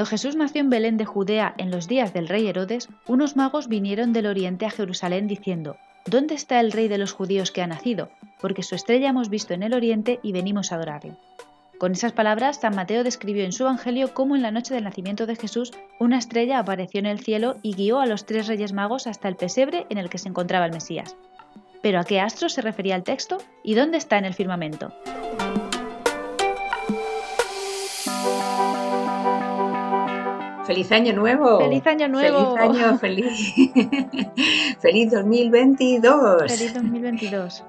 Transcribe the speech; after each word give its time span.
Cuando 0.00 0.12
Jesús 0.12 0.34
nació 0.34 0.62
en 0.62 0.70
Belén 0.70 0.96
de 0.96 1.04
Judea 1.04 1.54
en 1.58 1.70
los 1.70 1.86
días 1.86 2.14
del 2.14 2.26
rey 2.26 2.46
Herodes, 2.46 2.88
unos 3.06 3.36
magos 3.36 3.68
vinieron 3.68 4.14
del 4.14 4.24
oriente 4.24 4.64
a 4.64 4.70
Jerusalén 4.70 5.26
diciendo, 5.26 5.76
¿Dónde 6.06 6.34
está 6.34 6.58
el 6.58 6.72
rey 6.72 6.88
de 6.88 6.96
los 6.96 7.12
judíos 7.12 7.50
que 7.50 7.60
ha 7.60 7.66
nacido? 7.66 8.08
Porque 8.40 8.62
su 8.62 8.74
estrella 8.74 9.10
hemos 9.10 9.28
visto 9.28 9.52
en 9.52 9.62
el 9.62 9.74
oriente 9.74 10.18
y 10.22 10.32
venimos 10.32 10.72
a 10.72 10.76
adorarle. 10.76 11.18
Con 11.76 11.92
esas 11.92 12.12
palabras, 12.12 12.62
San 12.62 12.74
Mateo 12.74 13.04
describió 13.04 13.44
en 13.44 13.52
su 13.52 13.64
Evangelio 13.64 14.14
cómo 14.14 14.36
en 14.36 14.40
la 14.40 14.50
noche 14.50 14.72
del 14.72 14.84
nacimiento 14.84 15.26
de 15.26 15.36
Jesús 15.36 15.70
una 15.98 16.16
estrella 16.16 16.60
apareció 16.60 16.98
en 17.00 17.04
el 17.04 17.20
cielo 17.20 17.56
y 17.60 17.74
guió 17.74 18.00
a 18.00 18.06
los 18.06 18.24
tres 18.24 18.46
reyes 18.46 18.72
magos 18.72 19.06
hasta 19.06 19.28
el 19.28 19.36
pesebre 19.36 19.84
en 19.90 19.98
el 19.98 20.08
que 20.08 20.16
se 20.16 20.30
encontraba 20.30 20.64
el 20.64 20.72
Mesías. 20.72 21.14
¿Pero 21.82 22.00
a 22.00 22.04
qué 22.04 22.20
astro 22.20 22.48
se 22.48 22.62
refería 22.62 22.96
el 22.96 23.02
texto 23.02 23.36
y 23.62 23.74
dónde 23.74 23.98
está 23.98 24.16
en 24.16 24.24
el 24.24 24.32
firmamento? 24.32 24.94
¡Feliz 30.70 30.92
año 30.92 31.12
nuevo! 31.14 31.58
¡Feliz 31.58 31.84
año 31.88 32.06
nuevo! 32.06 32.54
¡Feliz 32.54 32.80
año, 32.80 32.98
feliz! 32.98 33.54
¡Feliz 34.78 35.10
2022! 35.10 36.42
¡Feliz 36.46 36.74
2022! 36.74 37.64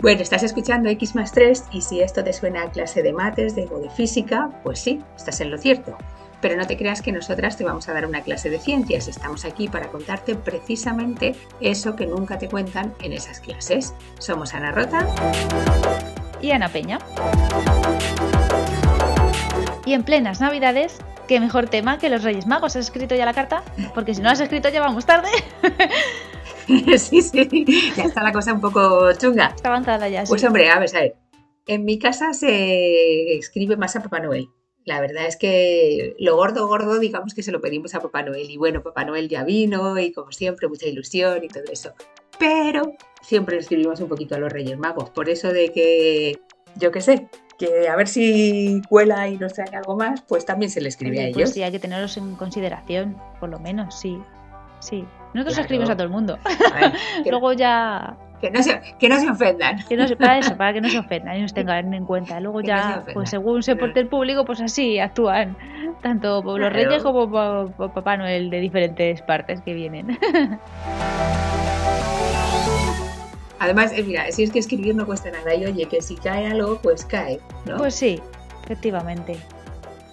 Bueno, 0.00 0.22
estás 0.22 0.42
escuchando 0.42 0.88
X 0.88 1.14
más 1.14 1.32
3 1.32 1.64
y 1.70 1.82
si 1.82 2.00
esto 2.00 2.24
te 2.24 2.32
suena 2.32 2.62
a 2.62 2.70
clase 2.70 3.02
de 3.02 3.12
mates, 3.12 3.54
de, 3.54 3.68
o 3.70 3.78
de 3.78 3.90
física, 3.90 4.58
pues 4.62 4.78
sí, 4.78 5.02
estás 5.14 5.42
en 5.42 5.50
lo 5.50 5.58
cierto. 5.58 5.98
Pero 6.40 6.56
no 6.56 6.66
te 6.66 6.78
creas 6.78 7.02
que 7.02 7.12
nosotras 7.12 7.58
te 7.58 7.64
vamos 7.64 7.86
a 7.90 7.92
dar 7.92 8.06
una 8.06 8.22
clase 8.22 8.48
de 8.48 8.58
ciencias, 8.58 9.06
estamos 9.06 9.44
aquí 9.44 9.68
para 9.68 9.88
contarte 9.88 10.34
precisamente 10.34 11.34
eso 11.60 11.94
que 11.94 12.06
nunca 12.06 12.38
te 12.38 12.48
cuentan 12.48 12.94
en 13.02 13.12
esas 13.12 13.38
clases. 13.38 13.92
Somos 14.18 14.54
Ana 14.54 14.72
Rota 14.72 15.06
y 16.40 16.52
Ana 16.52 16.70
Peña. 16.70 16.98
Y 19.86 19.92
en 19.92 20.02
plenas 20.02 20.40
navidades, 20.40 20.98
qué 21.28 21.40
mejor 21.40 21.68
tema 21.68 21.98
que 21.98 22.08
los 22.08 22.22
Reyes 22.22 22.46
Magos. 22.46 22.76
¿Has 22.76 22.86
escrito 22.86 23.14
ya 23.14 23.26
la 23.26 23.34
carta? 23.34 23.62
Porque 23.94 24.14
si 24.14 24.22
no 24.22 24.30
has 24.30 24.40
escrito 24.40 24.68
ya 24.70 24.80
vamos 24.80 25.04
tarde. 25.04 25.28
sí, 26.98 27.20
sí, 27.20 27.92
ya 27.94 28.04
está 28.04 28.22
la 28.22 28.32
cosa 28.32 28.54
un 28.54 28.60
poco 28.60 29.12
chunga. 29.12 29.52
Está 29.54 29.68
avanzada 29.68 30.08
ya. 30.08 30.24
Pues 30.24 30.42
hombre, 30.44 30.70
a 30.70 30.78
ver, 30.78 30.96
a 30.96 31.00
ver. 31.00 31.14
En 31.66 31.84
mi 31.84 31.98
casa 31.98 32.32
se 32.32 33.36
escribe 33.36 33.76
más 33.76 33.94
a 33.96 34.02
Papá 34.02 34.20
Noel. 34.20 34.48
La 34.86 35.00
verdad 35.00 35.26
es 35.26 35.36
que 35.36 36.14
lo 36.18 36.36
gordo, 36.36 36.66
gordo, 36.66 36.98
digamos 36.98 37.34
que 37.34 37.42
se 37.42 37.52
lo 37.52 37.60
pedimos 37.60 37.94
a 37.94 38.00
Papá 38.00 38.22
Noel. 38.22 38.50
Y 38.50 38.56
bueno, 38.56 38.82
Papá 38.82 39.04
Noel 39.04 39.28
ya 39.28 39.44
vino 39.44 39.98
y 39.98 40.12
como 40.12 40.32
siempre, 40.32 40.68
mucha 40.68 40.86
ilusión 40.86 41.44
y 41.44 41.48
todo 41.48 41.64
eso. 41.70 41.92
Pero 42.38 42.94
siempre 43.22 43.58
escribimos 43.58 44.00
un 44.00 44.08
poquito 44.08 44.34
a 44.34 44.38
los 44.38 44.52
Reyes 44.52 44.78
Magos. 44.78 45.10
Por 45.10 45.28
eso 45.28 45.52
de 45.52 45.72
que, 45.72 46.38
yo 46.76 46.90
qué 46.90 47.00
sé, 47.00 47.28
que 47.58 47.88
a 47.88 47.96
ver 47.96 48.08
si 48.08 48.82
cuela 48.88 49.28
y 49.28 49.36
nos 49.36 49.54
trae 49.54 49.74
algo 49.76 49.96
más, 49.96 50.22
pues 50.22 50.44
también 50.44 50.70
se 50.70 50.80
le 50.80 50.88
escribe 50.88 51.20
a 51.20 51.24
pues 51.26 51.36
ellos. 51.36 51.50
sí, 51.50 51.62
hay 51.62 51.72
que 51.72 51.78
tenerlos 51.78 52.16
en 52.16 52.34
consideración, 52.36 53.16
por 53.40 53.48
lo 53.48 53.58
menos, 53.58 53.98
sí. 53.98 54.20
Sí. 54.80 55.04
Nosotros 55.32 55.58
escribimos 55.58 55.90
a 55.90 55.94
todo 55.94 56.04
el 56.04 56.12
mundo. 56.12 56.38
Luego 57.28 57.52
ya. 57.52 58.16
Que 58.40 58.50
no, 58.50 58.62
se, 58.62 58.80
que 58.98 59.08
no 59.08 59.18
se 59.18 59.30
ofendan. 59.30 59.84
Que 59.88 59.96
no 59.96 60.06
se, 60.06 60.16
para 60.16 60.38
eso, 60.38 60.56
para 60.58 60.74
que 60.74 60.80
no 60.80 60.88
se 60.88 60.98
ofendan 60.98 61.38
y 61.38 61.42
nos 61.42 61.54
tengan 61.54 61.94
en 61.94 62.04
cuenta. 62.04 62.38
Luego 62.40 62.60
ya, 62.60 63.04
pues 63.14 63.30
según 63.30 63.62
se 63.62 63.74
porte 63.74 64.00
el 64.00 64.08
público, 64.08 64.44
pues 64.44 64.60
así 64.60 64.98
actúan. 64.98 65.56
Tanto 66.02 66.42
los 66.42 66.72
reyes 66.72 67.02
como 67.02 67.70
Papá 67.76 68.16
Noel 68.16 68.50
de 68.50 68.60
diferentes 68.60 69.22
partes 69.22 69.60
que 69.62 69.74
vienen. 69.74 70.18
Además, 73.64 73.92
eh, 73.94 74.02
mira, 74.02 74.30
si 74.30 74.42
es 74.42 74.50
que 74.50 74.58
escribir 74.58 74.94
no 74.94 75.06
cuesta 75.06 75.30
nada 75.30 75.54
y 75.54 75.64
oye, 75.64 75.86
que 75.86 76.02
si 76.02 76.16
cae 76.16 76.46
algo, 76.46 76.78
pues 76.82 77.02
cae, 77.06 77.40
¿no? 77.64 77.78
Pues 77.78 77.94
sí, 77.94 78.20
efectivamente. 78.62 79.38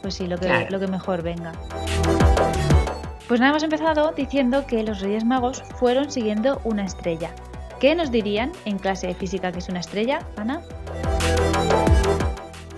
Pues 0.02 0.14
sí, 0.14 0.26
lo 0.26 0.38
que, 0.38 0.68
lo 0.70 0.80
que 0.80 0.88
mejor 0.88 1.22
venga. 1.22 1.52
Pues 3.28 3.42
nada, 3.42 3.50
hemos 3.50 3.64
empezado 3.64 4.14
diciendo 4.14 4.66
que 4.66 4.84
los 4.84 5.02
Reyes 5.02 5.26
Magos 5.26 5.64
fueron 5.78 6.10
siguiendo 6.10 6.62
una 6.64 6.86
estrella. 6.86 7.32
¿Qué 7.82 7.94
nos 7.94 8.10
dirían 8.10 8.54
en 8.64 8.80
clase 8.80 9.08
de 9.08 9.16
física 9.16 9.52
que 9.52 9.60
es 9.60 9.68
una 9.68 9.82
estrella, 9.82 10.26
Ana? 10.38 10.62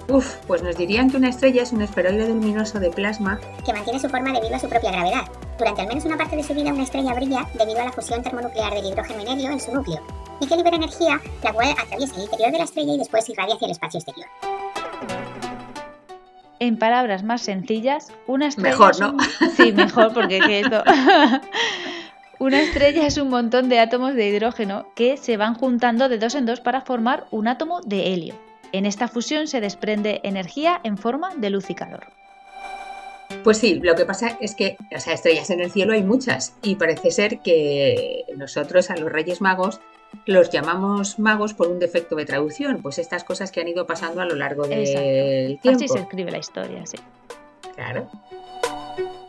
Uf, 0.09 0.35
pues 0.47 0.61
nos 0.61 0.75
dirían 0.75 1.09
que 1.09 1.17
una 1.17 1.29
estrella 1.29 1.63
es 1.63 1.71
un 1.71 1.81
esferoide 1.81 2.27
luminoso 2.27 2.79
de 2.79 2.89
plasma 2.89 3.39
que 3.65 3.71
mantiene 3.71 3.99
su 3.99 4.09
forma 4.09 4.33
debido 4.33 4.55
a 4.55 4.59
su 4.59 4.67
propia 4.67 4.91
gravedad. 4.91 5.23
Durante 5.57 5.81
al 5.81 5.87
menos 5.87 6.03
una 6.03 6.17
parte 6.17 6.35
de 6.35 6.43
su 6.43 6.53
vida, 6.53 6.73
una 6.73 6.83
estrella 6.83 7.13
brilla 7.13 7.47
debido 7.57 7.79
a 7.81 7.85
la 7.85 7.91
fusión 7.91 8.21
termonuclear 8.21 8.73
del 8.73 8.85
hidrógeno 8.85 9.21
en 9.21 9.27
helio 9.29 9.51
en 9.51 9.59
su 9.59 9.73
núcleo, 9.73 10.01
y 10.41 10.47
que 10.47 10.57
libera 10.57 10.75
energía, 10.75 11.21
la 11.41 11.53
cual 11.53 11.69
atraviesa 11.69 12.15
el 12.15 12.23
interior 12.23 12.51
de 12.51 12.57
la 12.57 12.63
estrella 12.65 12.93
y 12.93 12.97
después 12.97 13.29
irradia 13.29 13.55
hacia 13.55 13.65
el 13.65 13.71
espacio 13.71 13.99
exterior. 13.99 14.27
En 16.59 16.77
palabras 16.77 17.23
más 17.23 17.41
sencillas, 17.41 18.11
una 18.27 18.47
estrella. 18.47 18.69
Mejor, 18.69 18.99
¿no? 18.99 19.17
Sí, 19.55 19.71
mejor, 19.71 20.13
porque 20.13 20.59
esto. 20.59 20.83
una 22.39 22.61
estrella 22.61 23.07
es 23.07 23.17
un 23.17 23.29
montón 23.29 23.69
de 23.69 23.79
átomos 23.79 24.15
de 24.15 24.27
hidrógeno 24.27 24.85
que 24.95 25.17
se 25.17 25.37
van 25.37 25.55
juntando 25.55 26.09
de 26.09 26.17
dos 26.17 26.35
en 26.35 26.45
dos 26.45 26.59
para 26.59 26.81
formar 26.81 27.25
un 27.31 27.47
átomo 27.47 27.81
de 27.81 28.13
helio. 28.13 28.52
En 28.73 28.87
esta 28.87 29.07
fusión 29.07 29.47
se 29.47 29.61
desprende 29.61 30.19
energía 30.23 30.81
en 30.83 30.97
forma 30.97 31.33
de 31.35 31.51
luz 31.51 31.69
y 31.69 31.75
calor. 31.75 32.07
Pues 33.43 33.59
sí, 33.59 33.75
lo 33.75 33.95
que 33.95 34.03
pasa 34.03 34.35
es 34.41 34.55
que, 34.55 34.77
o 34.93 34.99
sea, 34.99 35.13
estrellas 35.13 35.51
en 35.51 35.61
el 35.61 35.71
cielo 35.71 35.93
hay 35.93 36.01
muchas 36.01 36.55
y 36.63 36.75
parece 36.75 37.11
ser 37.11 37.39
que 37.39 38.25
nosotros 38.35 38.89
a 38.89 38.95
los 38.95 39.11
Reyes 39.11 39.41
Magos 39.41 39.79
los 40.25 40.49
llamamos 40.49 41.19
magos 41.19 41.53
por 41.53 41.67
un 41.67 41.79
defecto 41.79 42.15
de 42.15 42.25
traducción, 42.25 42.81
pues 42.81 42.97
estas 42.97 43.23
cosas 43.23 43.51
que 43.51 43.61
han 43.61 43.67
ido 43.67 43.85
pasando 43.85 44.21
a 44.21 44.25
lo 44.25 44.35
largo 44.35 44.67
del 44.67 45.59
tiempo. 45.59 45.83
Así 45.83 45.87
se 45.87 45.99
escribe 45.99 46.31
la 46.31 46.39
historia, 46.39 46.83
sí. 46.85 46.97
Claro. 47.75 48.09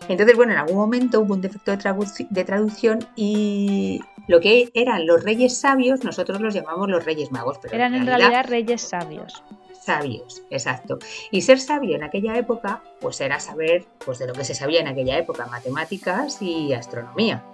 Entonces, 0.09 0.37
bueno, 0.37 0.53
en 0.53 0.59
algún 0.59 0.76
momento 0.76 1.21
hubo 1.21 1.34
un 1.34 1.41
defecto 1.41 1.71
de, 1.71 2.44
traducción 2.44 3.06
y 3.16 4.00
lo 4.27 4.41
que 4.41 4.71
eran 4.75 5.07
los 5.07 5.23
reyes 5.23 5.59
sabios, 5.59 6.05
nosotros 6.05 6.41
los 6.41 6.55
llamamos 6.55 6.89
los 6.89 7.05
reyes 7.05 7.31
magos. 7.31 7.59
Pero 7.61 7.75
eran 7.75 7.95
en 7.95 8.07
realidad, 8.07 8.47
reyes 8.49 8.83
sabios. 8.83 9.43
Sabios, 9.73 10.43
exacto. 10.51 10.99
Y 11.31 11.43
ser 11.43 11.61
sabio 11.61 11.95
en 11.97 12.05
aquella 12.05 12.37
época, 12.37 12.83
pues 13.01 13.21
era 13.21 13.39
saber 13.39 13.85
pues, 14.05 14.19
de 14.19 14.27
lo 14.27 14.33
que 14.33 14.45
se 14.45 14.55
sabía 14.55 14.81
en 14.81 14.89
aquella 14.89 15.19
época, 15.19 15.47
matemáticas 15.47 16.41
y 16.41 16.73
astronomía. 16.73 17.45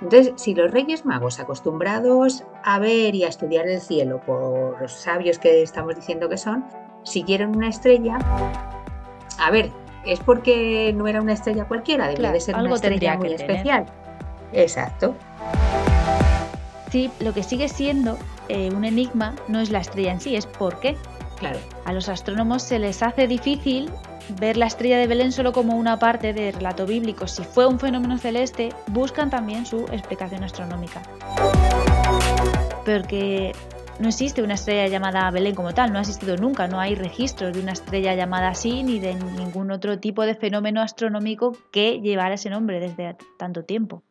Entonces, 0.00 0.32
si 0.36 0.54
los 0.54 0.70
Reyes 0.70 1.04
Magos, 1.04 1.40
acostumbrados 1.40 2.44
a 2.64 2.78
ver 2.78 3.14
y 3.14 3.24
a 3.24 3.28
estudiar 3.28 3.68
el 3.68 3.80
cielo 3.80 4.20
por 4.24 4.80
los 4.80 4.92
sabios 4.92 5.38
que 5.38 5.62
estamos 5.62 5.96
diciendo 5.96 6.28
que 6.28 6.38
son, 6.38 6.64
siguieron 7.02 7.54
una 7.54 7.68
estrella, 7.68 8.16
a 9.38 9.50
ver, 9.50 9.70
es 10.06 10.20
porque 10.20 10.92
no 10.96 11.06
era 11.06 11.20
una 11.20 11.34
estrella 11.34 11.66
cualquiera, 11.66 12.08
debía 12.08 12.32
de 12.32 12.40
ser 12.40 12.56
una 12.56 12.74
estrella 12.74 13.18
muy 13.18 13.32
especial. 13.34 13.86
Exacto. 14.52 15.14
Sí, 16.90 17.10
lo 17.20 17.32
que 17.32 17.42
sigue 17.42 17.68
siendo 17.68 18.18
eh, 18.48 18.70
un 18.74 18.84
enigma 18.84 19.34
no 19.46 19.60
es 19.60 19.70
la 19.70 19.78
estrella 19.78 20.12
en 20.12 20.20
sí, 20.20 20.34
es 20.34 20.46
por 20.46 20.80
qué. 20.80 20.96
Claro. 21.38 21.58
A 21.84 21.92
los 21.92 22.08
astrónomos 22.08 22.62
se 22.62 22.78
les 22.78 23.02
hace 23.02 23.26
difícil 23.26 23.90
ver 24.40 24.56
la 24.56 24.66
estrella 24.66 24.98
de 24.98 25.06
Belén 25.06 25.32
solo 25.32 25.52
como 25.52 25.76
una 25.76 25.98
parte 25.98 26.32
del 26.32 26.52
relato 26.52 26.86
bíblico. 26.86 27.26
Si 27.26 27.44
fue 27.44 27.66
un 27.66 27.78
fenómeno 27.78 28.18
celeste, 28.18 28.70
buscan 28.88 29.30
también 29.30 29.66
su 29.66 29.84
explicación 29.86 30.44
astronómica. 30.44 31.02
Porque 32.84 33.52
no 34.00 34.08
existe 34.08 34.42
una 34.42 34.54
estrella 34.54 34.88
llamada 34.88 35.30
Belén 35.30 35.54
como 35.54 35.72
tal, 35.72 35.92
no 35.92 35.98
ha 35.98 36.02
existido 36.02 36.36
nunca, 36.36 36.66
no 36.68 36.80
hay 36.80 36.94
registros 36.94 37.52
de 37.52 37.60
una 37.60 37.72
estrella 37.72 38.14
llamada 38.14 38.48
así 38.48 38.82
ni 38.82 38.98
de 38.98 39.14
ningún 39.14 39.70
otro 39.70 39.98
tipo 39.98 40.22
de 40.24 40.34
fenómeno 40.34 40.80
astronómico 40.80 41.56
que 41.70 42.00
llevara 42.00 42.34
ese 42.34 42.50
nombre 42.50 42.80
desde 42.80 43.16
tanto 43.38 43.64
tiempo. 43.64 44.02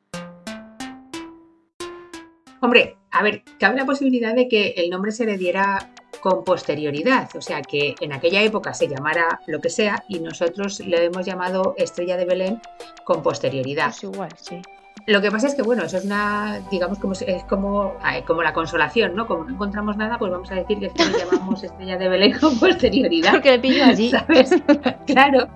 Hombre, 2.62 2.98
a 3.12 3.24
ver, 3.24 3.44
cabe 3.58 3.78
la 3.78 3.86
posibilidad 3.86 4.36
de 4.36 4.48
que 4.48 4.74
el 4.78 4.90
nombre 4.90 5.12
se 5.12 5.26
le 5.26 5.38
diera 5.38 5.90
con 6.20 6.44
posterioridad, 6.44 7.30
o 7.36 7.42
sea 7.42 7.62
que 7.62 7.96
en 8.02 8.12
aquella 8.12 8.42
época 8.42 8.74
se 8.74 8.88
llamara 8.88 9.40
lo 9.48 9.62
que 9.62 9.70
sea 9.70 10.04
y 10.10 10.20
nosotros 10.20 10.82
le 10.82 11.06
hemos 11.06 11.26
llamado 11.26 11.76
Estrella 11.78 12.18
de 12.18 12.26
Belén 12.26 12.62
con 13.06 13.24
posterioridad. 13.24 13.90
Es 13.90 14.04
igual, 14.04 14.30
sí. 14.38 14.62
Lo 15.08 15.22
que 15.22 15.32
pasa 15.32 15.48
es 15.48 15.56
que, 15.56 15.62
bueno, 15.62 15.84
eso 15.84 15.98
es 15.98 16.06
una, 16.06 16.60
digamos, 16.70 17.00
como, 17.00 17.14
es 17.14 17.44
como, 17.46 17.96
como 18.28 18.44
la 18.44 18.54
consolación, 18.54 19.16
¿no? 19.16 19.26
Como 19.26 19.46
no 19.46 19.54
encontramos 19.54 19.98
nada, 19.98 20.18
pues 20.18 20.32
vamos 20.32 20.52
a 20.52 20.56
decir 20.56 20.80
que 20.80 20.88
es 20.88 20.94
que 20.94 21.06
le 21.06 21.18
llamamos 21.18 21.64
Estrella 21.64 21.98
de 21.98 22.10
Belén 22.10 22.38
con 22.38 22.60
posterioridad. 22.60 23.32
Porque 23.34 23.52
le 23.52 23.60
pillo 23.60 23.86
allí. 23.86 24.12
¿Sabes? 24.12 24.52
claro. 25.08 25.48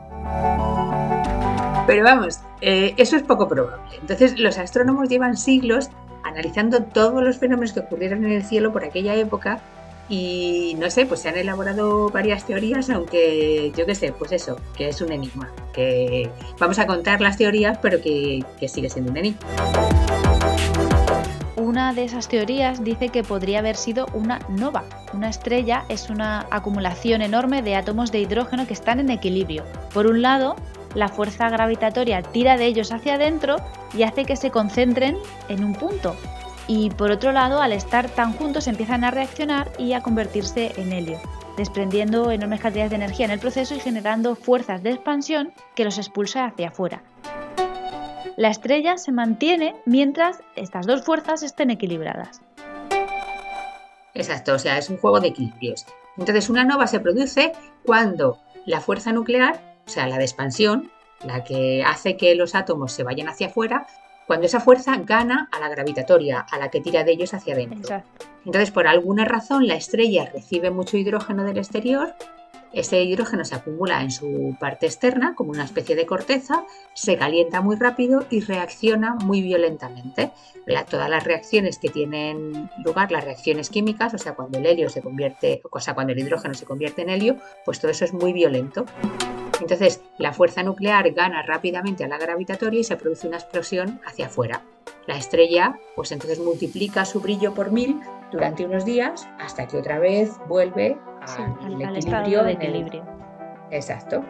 Pero 1.85 2.03
vamos, 2.03 2.39
eh, 2.61 2.93
eso 2.97 3.17
es 3.17 3.23
poco 3.23 3.47
probable. 3.47 3.97
Entonces, 3.99 4.39
los 4.39 4.57
astrónomos 4.57 5.09
llevan 5.09 5.35
siglos 5.35 5.89
analizando 6.33 6.83
todos 6.83 7.23
los 7.23 7.37
fenómenos 7.37 7.73
que 7.73 7.81
ocurrieron 7.81 8.25
en 8.25 8.31
el 8.31 8.43
cielo 8.43 8.73
por 8.73 8.83
aquella 8.83 9.15
época 9.15 9.61
y 10.09 10.75
no 10.79 10.89
sé, 10.89 11.05
pues 11.05 11.21
se 11.21 11.29
han 11.29 11.37
elaborado 11.37 12.09
varias 12.09 12.45
teorías, 12.45 12.89
aunque 12.89 13.71
yo 13.75 13.85
qué 13.85 13.95
sé, 13.95 14.11
pues 14.11 14.31
eso, 14.33 14.57
que 14.75 14.89
es 14.89 15.01
un 15.01 15.11
enigma. 15.11 15.49
Que 15.73 16.29
vamos 16.59 16.77
a 16.77 16.85
contar 16.85 17.21
las 17.21 17.37
teorías, 17.37 17.77
pero 17.81 18.01
que, 18.01 18.43
sigue 18.67 18.89
siendo 18.89 19.11
un 19.11 19.17
enigma. 19.17 19.39
una 21.57 21.93
de 21.93 22.03
esas 22.03 22.27
teorías 22.27 22.83
dice 22.83 23.09
que 23.09 23.23
podría 23.23 23.59
haber 23.59 23.77
sido 23.77 24.07
una 24.13 24.39
nova. 24.49 24.83
Una 25.13 25.29
estrella 25.29 25.85
es 25.87 26.09
una 26.09 26.47
acumulación 26.51 27.21
enorme 27.21 27.61
de 27.61 27.75
átomos 27.75 28.11
de 28.11 28.19
hidrógeno 28.19 28.67
que 28.67 28.73
están 28.73 28.99
en 28.99 29.09
equilibrio. 29.09 29.63
Por 29.93 30.07
un 30.07 30.21
lado, 30.21 30.55
la 30.95 31.09
fuerza 31.09 31.49
gravitatoria 31.49 32.21
tira 32.21 32.57
de 32.57 32.65
ellos 32.65 32.91
hacia 32.91 33.15
adentro 33.15 33.57
y 33.93 34.03
hace 34.03 34.25
que 34.25 34.35
se 34.35 34.51
concentren 34.51 35.17
en 35.49 35.63
un 35.63 35.73
punto. 35.73 36.15
Y 36.67 36.89
por 36.91 37.11
otro 37.11 37.31
lado, 37.31 37.61
al 37.61 37.73
estar 37.73 38.09
tan 38.09 38.33
juntos 38.33 38.67
empiezan 38.67 39.03
a 39.03 39.11
reaccionar 39.11 39.71
y 39.77 39.93
a 39.93 40.01
convertirse 40.01 40.71
en 40.77 40.93
helio, 40.93 41.19
desprendiendo 41.57 42.31
enormes 42.31 42.61
cantidades 42.61 42.91
de 42.91 42.97
energía 42.97 43.25
en 43.25 43.31
el 43.31 43.39
proceso 43.39 43.75
y 43.75 43.79
generando 43.79 44.35
fuerzas 44.35 44.81
de 44.81 44.91
expansión 44.91 45.53
que 45.75 45.83
los 45.83 45.97
expulsa 45.97 46.45
hacia 46.45 46.69
afuera. 46.69 47.03
La 48.37 48.49
estrella 48.49 48.97
se 48.97 49.11
mantiene 49.11 49.75
mientras 49.85 50.39
estas 50.55 50.87
dos 50.87 51.03
fuerzas 51.03 51.43
estén 51.43 51.69
equilibradas. 51.69 52.41
Exacto, 54.15 54.53
o 54.53 54.59
sea, 54.59 54.77
es 54.77 54.89
un 54.89 54.97
juego 54.97 55.19
de 55.19 55.29
equilibrios. 55.29 55.85
Entonces, 56.17 56.49
una 56.49 56.63
nova 56.63 56.87
se 56.87 56.99
produce 56.99 57.51
cuando 57.85 58.39
la 58.65 58.79
fuerza 58.79 59.11
nuclear, 59.11 59.72
o 59.85 59.89
sea, 59.89 60.07
la 60.07 60.17
de 60.17 60.23
expansión, 60.23 60.91
la 61.25 61.43
que 61.43 61.83
hace 61.83 62.17
que 62.17 62.35
los 62.35 62.55
átomos 62.55 62.91
se 62.91 63.03
vayan 63.03 63.29
hacia 63.29 63.47
afuera, 63.47 63.87
cuando 64.27 64.45
esa 64.45 64.59
fuerza 64.59 64.95
gana 64.97 65.49
a 65.51 65.59
la 65.59 65.69
gravitatoria, 65.69 66.39
a 66.39 66.57
la 66.57 66.69
que 66.69 66.81
tira 66.81 67.03
de 67.03 67.11
ellos 67.11 67.33
hacia 67.33 67.53
adentro. 67.53 68.03
Entonces, 68.45 68.71
por 68.71 68.87
alguna 68.87 69.25
razón, 69.25 69.67
la 69.67 69.75
estrella 69.75 70.29
recibe 70.33 70.71
mucho 70.71 70.97
hidrógeno 70.97 71.43
del 71.43 71.57
exterior 71.57 72.15
ese 72.73 73.03
hidrógeno 73.03 73.45
se 73.45 73.55
acumula 73.55 74.01
en 74.01 74.09
su 74.09 74.57
parte 74.59 74.87
externa 74.87 75.35
como 75.35 75.51
una 75.51 75.63
especie 75.63 75.95
de 75.95 76.07
corteza, 76.07 76.65
se 76.95 77.15
calienta 77.17 77.61
muy 77.61 77.75
rápido 77.75 78.25
y 78.31 78.41
reacciona 78.41 79.13
muy 79.13 79.43
violentamente. 79.43 80.31
todas 80.89 81.09
las 81.09 81.23
reacciones 81.23 81.77
que 81.77 81.89
tienen 81.89 82.69
lugar, 82.83 83.11
las 83.11 83.23
reacciones 83.23 83.69
químicas, 83.69 84.15
o 84.15 84.17
sea, 84.17 84.33
cuando 84.33 84.57
el 84.57 84.65
helio 84.65 84.89
se 84.89 85.01
convierte, 85.01 85.61
o 85.71 85.79
sea, 85.79 85.93
cuando 85.93 86.13
el 86.13 86.19
hidrógeno 86.19 86.55
se 86.55 86.65
convierte 86.65 87.03
en 87.03 87.09
helio, 87.09 87.37
pues 87.63 87.79
todo 87.79 87.91
eso 87.91 88.05
es 88.05 88.13
muy 88.13 88.33
violento. 88.33 88.85
Entonces, 89.59 90.01
la 90.17 90.33
fuerza 90.33 90.63
nuclear 90.63 91.11
gana 91.11 91.43
rápidamente 91.43 92.03
a 92.03 92.07
la 92.07 92.17
gravitatoria 92.17 92.79
y 92.79 92.83
se 92.83 92.97
produce 92.97 93.27
una 93.27 93.37
explosión 93.37 94.01
hacia 94.05 94.27
afuera. 94.27 94.61
La 95.07 95.17
estrella, 95.17 95.77
pues 95.95 96.11
entonces 96.11 96.39
multiplica 96.39 97.05
su 97.05 97.19
brillo 97.19 97.53
por 97.53 97.71
mil 97.71 97.99
durante 98.31 98.65
unos 98.65 98.85
días 98.85 99.27
hasta 99.39 99.67
que 99.67 99.77
otra 99.77 99.99
vez 99.99 100.31
vuelve 100.47 100.97
al, 101.21 101.97
estado 101.97 102.43
de 102.45 102.51
equilibrio. 102.53 103.03
Exacto. 103.69 104.23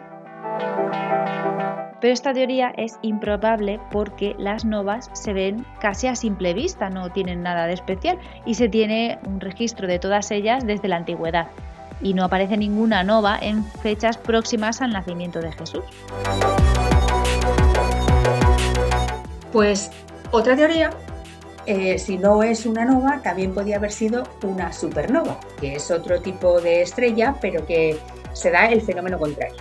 Pero 2.00 2.12
esta 2.12 2.34
teoría 2.34 2.72
es 2.76 2.98
improbable 3.02 3.80
porque 3.90 4.34
las 4.36 4.64
novas 4.64 5.10
se 5.14 5.32
ven 5.32 5.64
casi 5.80 6.06
a 6.06 6.16
simple 6.16 6.52
vista, 6.52 6.90
no 6.90 7.10
tienen 7.10 7.42
nada 7.42 7.66
de 7.66 7.72
especial 7.72 8.18
y 8.44 8.54
se 8.54 8.68
tiene 8.68 9.18
un 9.26 9.40
registro 9.40 9.86
de 9.86 9.98
todas 9.98 10.30
ellas 10.30 10.66
desde 10.66 10.88
la 10.88 10.96
antigüedad 10.96 11.48
y 12.04 12.14
no 12.14 12.24
aparece 12.24 12.56
ninguna 12.56 13.02
nova 13.02 13.36
en 13.40 13.64
fechas 13.64 14.16
próximas 14.16 14.80
al 14.80 14.92
nacimiento 14.92 15.40
de 15.40 15.50
Jesús. 15.50 15.82
Pues 19.50 19.90
otra 20.30 20.54
teoría 20.54 20.90
eh, 21.66 21.98
si 21.98 22.18
no 22.18 22.42
es 22.42 22.66
una 22.66 22.84
nova, 22.84 23.20
también 23.22 23.54
podía 23.54 23.76
haber 23.76 23.90
sido 23.90 24.24
una 24.42 24.72
supernova, 24.72 25.40
que 25.58 25.76
es 25.76 25.90
otro 25.90 26.20
tipo 26.20 26.60
de 26.60 26.82
estrella, 26.82 27.36
pero 27.40 27.64
que 27.66 27.98
se 28.34 28.50
da 28.50 28.66
el 28.66 28.82
fenómeno 28.82 29.18
contrario. 29.18 29.56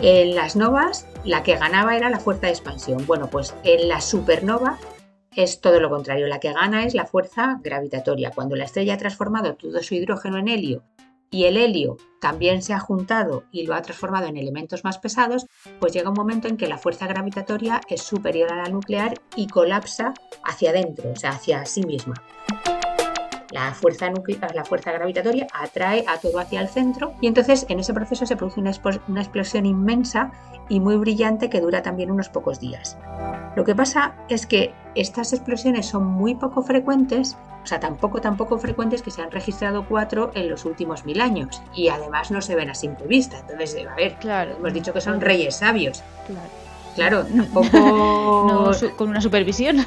En 0.00 0.34
las 0.34 0.56
novas, 0.56 1.06
la 1.24 1.44
que 1.44 1.56
ganaba 1.56 1.96
era 1.96 2.10
la 2.10 2.18
fuerza 2.18 2.46
de 2.46 2.52
expansión. 2.52 3.06
Bueno, 3.06 3.28
pues 3.28 3.54
en 3.62 3.88
la 3.88 4.00
supernova 4.00 4.78
es 5.36 5.60
todo 5.60 5.78
lo 5.78 5.90
contrario. 5.90 6.26
La 6.26 6.40
que 6.40 6.52
gana 6.52 6.84
es 6.84 6.94
la 6.94 7.06
fuerza 7.06 7.60
gravitatoria. 7.62 8.32
Cuando 8.32 8.56
la 8.56 8.64
estrella 8.64 8.94
ha 8.94 8.98
transformado 8.98 9.54
todo 9.54 9.80
su 9.82 9.94
hidrógeno 9.94 10.38
en 10.38 10.48
helio 10.48 10.82
y 11.30 11.44
el 11.44 11.56
helio 11.56 11.96
también 12.20 12.62
se 12.62 12.74
ha 12.74 12.80
juntado 12.80 13.44
y 13.52 13.66
lo 13.66 13.74
ha 13.74 13.82
transformado 13.82 14.26
en 14.26 14.36
elementos 14.36 14.84
más 14.84 14.98
pesados, 14.98 15.46
pues 15.80 15.92
llega 15.92 16.10
un 16.10 16.16
momento 16.16 16.48
en 16.48 16.56
que 16.56 16.68
la 16.68 16.78
fuerza 16.78 17.06
gravitatoria 17.06 17.80
es 17.88 18.02
superior 18.02 18.52
a 18.52 18.56
la 18.56 18.68
nuclear 18.68 19.20
y 19.36 19.46
colapsa 19.46 20.14
hacia 20.44 20.70
adentro, 20.70 21.10
o 21.12 21.16
sea, 21.16 21.30
hacia 21.30 21.64
sí 21.64 21.82
misma. 21.82 22.14
La 23.50 23.72
fuerza, 23.72 24.10
la 24.54 24.64
fuerza 24.64 24.92
gravitatoria 24.92 25.46
atrae 25.54 26.04
a 26.06 26.18
todo 26.18 26.38
hacia 26.38 26.60
el 26.60 26.68
centro 26.68 27.14
y 27.20 27.26
entonces 27.26 27.64
en 27.68 27.80
ese 27.80 27.94
proceso 27.94 28.26
se 28.26 28.36
produce 28.36 28.60
una, 28.60 28.72
una 29.08 29.22
explosión 29.22 29.64
inmensa 29.64 30.30
y 30.68 30.80
muy 30.80 30.96
brillante 30.96 31.48
que 31.48 31.60
dura 31.60 31.82
también 31.82 32.10
unos 32.10 32.28
pocos 32.28 32.60
días. 32.60 32.98
Lo 33.56 33.64
que 33.64 33.74
pasa 33.74 34.14
es 34.28 34.46
que 34.46 34.74
estas 34.94 35.32
explosiones 35.32 35.86
son 35.86 36.06
muy 36.06 36.34
poco 36.34 36.62
frecuentes 36.62 37.36
o 37.62 37.66
sea, 37.68 37.80
tampoco, 37.80 38.20
tampoco 38.22 38.58
frecuentes 38.58 39.02
que 39.02 39.10
se 39.10 39.20
han 39.20 39.30
registrado 39.30 39.84
cuatro 39.86 40.30
en 40.34 40.48
los 40.48 40.64
últimos 40.64 41.04
mil 41.04 41.20
años 41.20 41.60
y 41.74 41.88
además 41.88 42.30
no 42.30 42.40
se 42.40 42.54
ven 42.54 42.70
a 42.70 42.74
simple 42.74 43.06
vista. 43.06 43.40
Entonces, 43.40 43.86
a 43.86 43.94
ver, 43.94 44.14
claro, 44.14 44.56
hemos 44.56 44.72
dicho 44.72 44.94
que 44.94 45.02
son 45.02 45.20
reyes 45.20 45.56
sabios. 45.56 46.02
Claro. 46.26 46.48
Claro, 46.94 47.26
tampoco. 47.26 48.72
con 48.96 49.10
una 49.10 49.20
supervisión. 49.20 49.84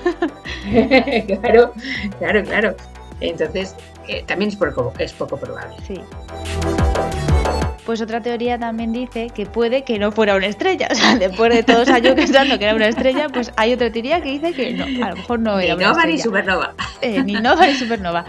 claro, 1.42 1.74
claro, 2.20 2.44
claro. 2.44 2.76
Entonces, 3.22 3.76
eh, 4.08 4.24
también 4.26 4.50
es 4.50 4.56
poco, 4.58 4.94
es 4.98 5.14
poco 5.14 5.38
probable. 5.38 5.76
Sí. 5.88 6.02
Pues 7.86 8.00
otra 8.00 8.22
teoría 8.22 8.60
también 8.60 8.94
dice 8.94 9.32
que 9.34 9.46
puede 9.46 9.84
que 9.84 9.98
no 9.98 10.12
fuera 10.12 10.36
una 10.36 10.48
estrella. 10.48 10.88
O 10.92 10.96
sea, 10.96 11.16
después 11.16 11.54
de 11.54 11.64
todos 11.64 11.88
años 11.90 12.16
pensando 12.16 12.60
que 12.60 12.66
era 12.66 12.76
una 12.76 12.88
estrella, 12.88 13.28
pues 13.30 13.52
hay 13.56 13.74
otra 13.74 13.92
teoría 13.92 14.22
que 14.22 14.30
dice 14.30 14.54
que 14.54 14.74
no, 14.74 15.06
a 15.06 15.10
lo 15.12 15.16
mejor 15.16 15.40
no 15.40 15.60
era 15.60 15.76
ni 15.76 15.84
una 15.84 15.94
nova 15.94 16.06
ni 16.06 16.20
supernova. 16.20 16.74
Eh, 17.02 17.24
ni 17.24 17.34
nova 17.34 17.66
ni 17.66 17.74
supernova. 17.74 18.26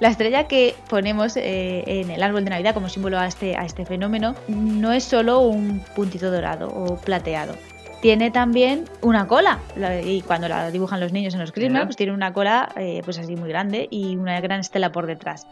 La 0.00 0.08
estrella 0.08 0.48
que 0.48 0.74
ponemos 0.88 1.36
eh, 1.36 1.84
en 1.86 2.10
el 2.10 2.22
árbol 2.22 2.44
de 2.44 2.50
Navidad 2.50 2.72
como 2.72 2.88
símbolo 2.88 3.18
a 3.18 3.26
este, 3.26 3.54
a 3.54 3.66
este 3.66 3.84
fenómeno 3.84 4.34
no 4.48 4.92
es 4.92 5.04
solo 5.04 5.40
un 5.40 5.84
puntito 5.94 6.30
dorado 6.30 6.68
o 6.68 6.96
plateado. 6.96 7.54
Tiene 8.02 8.32
también 8.32 8.86
una 9.00 9.28
cola, 9.28 9.60
y 10.04 10.22
cuando 10.22 10.48
la 10.48 10.72
dibujan 10.72 10.98
los 10.98 11.12
niños 11.12 11.34
en 11.34 11.40
los 11.40 11.52
Christmas, 11.52 11.84
pues 11.84 11.94
tiene 11.94 12.12
una 12.12 12.32
cola 12.32 12.72
eh, 12.74 13.00
pues 13.04 13.16
así 13.20 13.36
muy 13.36 13.48
grande 13.48 13.86
y 13.92 14.16
una 14.16 14.40
gran 14.40 14.58
estela 14.58 14.90
por 14.90 15.06
detrás. 15.06 15.46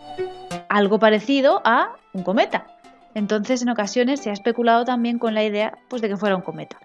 Algo 0.68 0.98
parecido 0.98 1.62
a 1.64 1.94
un 2.12 2.24
cometa. 2.24 2.66
Entonces, 3.14 3.62
en 3.62 3.68
ocasiones 3.68 4.18
se 4.18 4.30
ha 4.30 4.32
especulado 4.32 4.84
también 4.84 5.20
con 5.20 5.32
la 5.32 5.44
idea 5.44 5.78
pues, 5.86 6.02
de 6.02 6.08
que 6.08 6.16
fuera 6.16 6.34
un 6.34 6.42
cometa, 6.42 6.76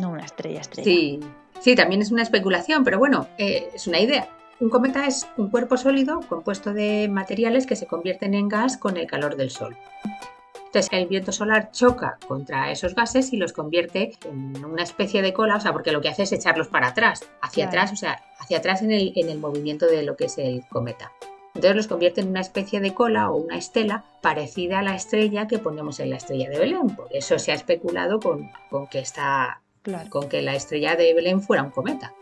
no 0.00 0.08
una 0.08 0.24
estrella 0.24 0.62
estrella. 0.62 0.84
Sí, 0.84 1.20
sí, 1.60 1.76
también 1.76 2.00
es 2.00 2.10
una 2.10 2.22
especulación, 2.22 2.82
pero 2.82 2.98
bueno, 2.98 3.28
eh, 3.36 3.68
es 3.74 3.86
una 3.86 4.00
idea. 4.00 4.30
Un 4.60 4.70
cometa 4.70 5.06
es 5.06 5.28
un 5.36 5.50
cuerpo 5.50 5.76
sólido 5.76 6.20
compuesto 6.26 6.72
de 6.72 7.08
materiales 7.08 7.66
que 7.66 7.76
se 7.76 7.86
convierten 7.86 8.32
en 8.32 8.48
gas 8.48 8.78
con 8.78 8.96
el 8.96 9.06
calor 9.06 9.36
del 9.36 9.50
Sol. 9.50 9.76
Entonces, 10.74 10.90
el 10.92 11.06
viento 11.06 11.32
solar 11.32 11.70
choca 11.70 12.16
contra 12.26 12.70
esos 12.70 12.94
gases 12.94 13.34
y 13.34 13.36
los 13.36 13.52
convierte 13.52 14.12
en 14.24 14.64
una 14.64 14.82
especie 14.82 15.20
de 15.20 15.34
cola, 15.34 15.56
o 15.56 15.60
sea, 15.60 15.70
porque 15.70 15.92
lo 15.92 16.00
que 16.00 16.08
hace 16.08 16.22
es 16.22 16.32
echarlos 16.32 16.68
para 16.68 16.88
atrás, 16.88 17.28
hacia 17.42 17.66
atrás, 17.66 17.92
o 17.92 17.96
sea, 17.96 18.22
hacia 18.38 18.56
atrás 18.56 18.80
en 18.80 18.90
el, 18.90 19.12
en 19.14 19.28
el 19.28 19.38
movimiento 19.38 19.84
de 19.84 20.02
lo 20.02 20.16
que 20.16 20.24
es 20.24 20.38
el 20.38 20.66
cometa. 20.70 21.12
Entonces 21.54 21.76
los 21.76 21.88
convierte 21.88 22.22
en 22.22 22.28
una 22.28 22.40
especie 22.40 22.80
de 22.80 22.94
cola 22.94 23.30
o 23.30 23.36
una 23.36 23.58
estela 23.58 24.06
parecida 24.22 24.78
a 24.78 24.82
la 24.82 24.94
estrella 24.94 25.46
que 25.46 25.58
ponemos 25.58 26.00
en 26.00 26.08
la 26.08 26.16
estrella 26.16 26.48
de 26.48 26.58
Belén. 26.58 26.96
Por 26.96 27.14
eso 27.14 27.38
se 27.38 27.52
ha 27.52 27.54
especulado 27.54 28.18
con, 28.18 28.50
que, 28.90 29.04
con 30.08 30.28
que 30.30 30.40
la 30.40 30.54
estrella 30.54 30.96
de 30.96 31.12
Belén 31.12 31.42
fuera 31.42 31.64
un 31.64 31.70
cometa. 31.70 32.14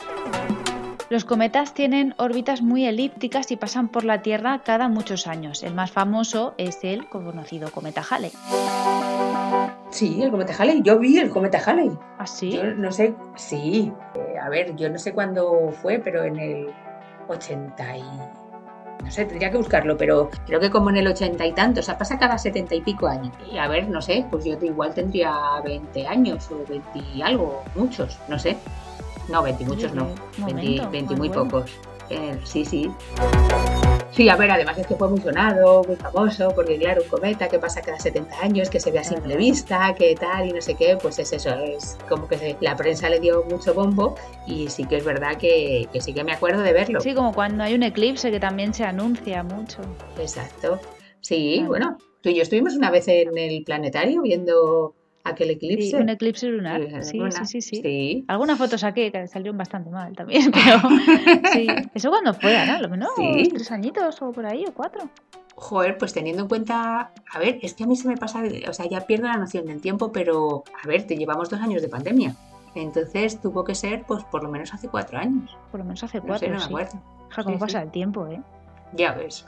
Los 1.10 1.24
cometas 1.24 1.74
tienen 1.74 2.14
órbitas 2.18 2.62
muy 2.62 2.86
elípticas 2.86 3.50
y 3.50 3.56
pasan 3.56 3.88
por 3.88 4.04
la 4.04 4.22
Tierra 4.22 4.60
cada 4.64 4.86
muchos 4.86 5.26
años. 5.26 5.64
El 5.64 5.74
más 5.74 5.90
famoso 5.90 6.54
es 6.56 6.84
el 6.84 7.08
conocido 7.08 7.72
cometa 7.72 8.00
Halley. 8.08 8.30
Sí, 9.90 10.22
el 10.22 10.30
cometa 10.30 10.54
Halley. 10.56 10.82
Yo 10.84 11.00
vi 11.00 11.18
el 11.18 11.30
cometa 11.30 11.58
Halley. 11.66 11.90
¿Ah, 12.16 12.28
sí? 12.28 12.52
Yo 12.52 12.62
no 12.62 12.92
sé, 12.92 13.12
sí. 13.34 13.92
Eh, 14.14 14.38
a 14.38 14.48
ver, 14.48 14.76
yo 14.76 14.88
no 14.88 15.00
sé 15.00 15.12
cuándo 15.12 15.72
fue, 15.82 15.98
pero 15.98 16.22
en 16.22 16.38
el 16.38 16.68
80 17.26 17.96
y 17.96 18.04
no 19.02 19.10
sé, 19.10 19.24
tendría 19.24 19.50
que 19.50 19.56
buscarlo, 19.56 19.96
pero 19.96 20.30
creo 20.46 20.60
que 20.60 20.70
como 20.70 20.90
en 20.90 20.98
el 20.98 21.08
ochenta 21.08 21.44
y 21.44 21.52
tantos, 21.52 21.84
o 21.84 21.86
sea, 21.86 21.98
pasa 21.98 22.20
cada 22.20 22.38
setenta 22.38 22.76
y 22.76 22.82
pico 22.82 23.08
años. 23.08 23.32
Y 23.50 23.58
a 23.58 23.66
ver, 23.66 23.88
no 23.88 24.00
sé, 24.00 24.26
pues 24.30 24.44
yo 24.44 24.56
igual 24.62 24.94
tendría 24.94 25.34
20 25.64 26.06
años 26.06 26.48
o 26.52 26.64
20 26.68 27.00
y 27.16 27.22
algo, 27.22 27.64
muchos, 27.74 28.16
no 28.28 28.38
sé. 28.38 28.56
No, 29.30 29.42
20 29.42 29.64
muchos 29.64 29.94
no, 29.94 30.08
20, 30.38 31.14
muy 31.14 31.30
pocos. 31.30 31.70
Eh, 32.10 32.36
sí, 32.44 32.64
sí. 32.64 32.90
Sí, 34.10 34.28
a 34.28 34.34
ver, 34.34 34.50
además 34.50 34.76
es 34.76 34.86
que 34.88 34.96
fue 34.96 35.08
muy 35.08 35.20
sonado, 35.20 35.84
muy 35.84 35.94
famoso, 35.94 36.50
porque 36.54 36.76
claro, 36.76 37.02
un 37.02 37.08
cometa 37.08 37.48
que 37.48 37.60
pasa 37.60 37.80
cada 37.80 38.00
70 38.00 38.40
años, 38.40 38.68
que 38.68 38.80
se 38.80 38.90
ve 38.90 38.98
a 38.98 39.04
simple 39.04 39.36
vista, 39.36 39.94
que 39.94 40.16
tal 40.16 40.48
y 40.48 40.52
no 40.52 40.60
sé 40.60 40.74
qué, 40.74 40.98
pues 41.00 41.20
es 41.20 41.32
eso, 41.32 41.50
es 41.50 41.96
como 42.08 42.26
que 42.26 42.56
la 42.60 42.74
prensa 42.74 43.08
le 43.08 43.20
dio 43.20 43.44
mucho 43.44 43.72
bombo 43.72 44.16
y 44.48 44.68
sí 44.68 44.84
que 44.84 44.96
es 44.96 45.04
verdad 45.04 45.36
que, 45.36 45.88
sí 46.00 46.12
que 46.12 46.24
me 46.24 46.32
acuerdo 46.32 46.62
de 46.62 46.72
verlo. 46.72 47.00
Sí, 47.00 47.14
como 47.14 47.32
cuando 47.32 47.62
hay 47.62 47.74
un 47.74 47.84
eclipse 47.84 48.32
que 48.32 48.40
también 48.40 48.74
se 48.74 48.82
anuncia 48.84 49.44
mucho. 49.44 49.80
Exacto. 50.18 50.80
Sí, 51.20 51.62
bueno, 51.68 51.96
tú 52.20 52.30
y 52.30 52.34
yo 52.34 52.42
estuvimos 52.42 52.74
una 52.74 52.90
vez 52.90 53.06
en 53.06 53.38
el 53.38 53.62
planetario 53.62 54.22
viendo 54.22 54.96
aquel 55.24 55.50
eclipse. 55.50 55.90
Sí, 55.90 55.94
un 55.96 56.08
eclipse 56.08 56.46
lunar. 56.48 56.80
Sí, 57.02 57.20
sí, 57.30 57.44
sí, 57.46 57.60
sí. 57.62 57.80
Sí. 57.82 58.24
Algunas 58.28 58.58
fotos 58.58 58.80
saqué 58.80 59.10
que 59.12 59.26
salieron 59.26 59.56
bastante 59.58 59.90
mal 59.90 60.14
también, 60.16 60.50
pero 60.52 60.80
sí. 61.52 61.66
¿Eso 61.94 62.10
cuando 62.10 62.34
fue, 62.34 62.56
Ana? 62.56 62.80
Lo 62.80 62.88
menos 62.88 63.10
tres 63.16 63.70
añitos 63.70 64.20
o 64.22 64.32
por 64.32 64.46
ahí, 64.46 64.64
o 64.66 64.72
cuatro. 64.74 65.08
Joder, 65.56 65.98
pues 65.98 66.12
teniendo 66.14 66.42
en 66.42 66.48
cuenta, 66.48 67.12
a 67.30 67.38
ver, 67.38 67.58
es 67.60 67.74
que 67.74 67.84
a 67.84 67.86
mí 67.86 67.94
se 67.94 68.08
me 68.08 68.16
pasa, 68.16 68.42
o 68.68 68.72
sea, 68.72 68.86
ya 68.88 69.02
pierdo 69.02 69.26
la 69.26 69.36
noción 69.36 69.66
del 69.66 69.80
tiempo, 69.82 70.10
pero 70.10 70.64
a 70.82 70.86
ver, 70.88 71.06
te 71.06 71.16
llevamos 71.16 71.50
dos 71.50 71.60
años 71.60 71.82
de 71.82 71.88
pandemia. 71.88 72.34
Entonces 72.74 73.40
tuvo 73.40 73.64
que 73.64 73.74
ser, 73.74 74.04
pues 74.04 74.24
por 74.24 74.42
lo 74.42 74.48
menos 74.50 74.72
hace 74.72 74.88
cuatro 74.88 75.18
años. 75.18 75.56
Por 75.70 75.80
lo 75.80 75.84
menos 75.84 76.02
hace 76.02 76.18
No 76.18 76.24
cuatro, 76.28 76.46
sé, 76.46 76.52
no 76.52 76.58
me 76.60 76.64
acuerdo. 76.64 77.02
Cómo 77.34 77.56
Sí, 77.56 77.60
pasa 77.60 77.78
sí. 77.80 77.84
el 77.84 77.90
tiempo, 77.90 78.26
¿eh? 78.28 78.40
Ya 78.94 79.12
ves. 79.12 79.44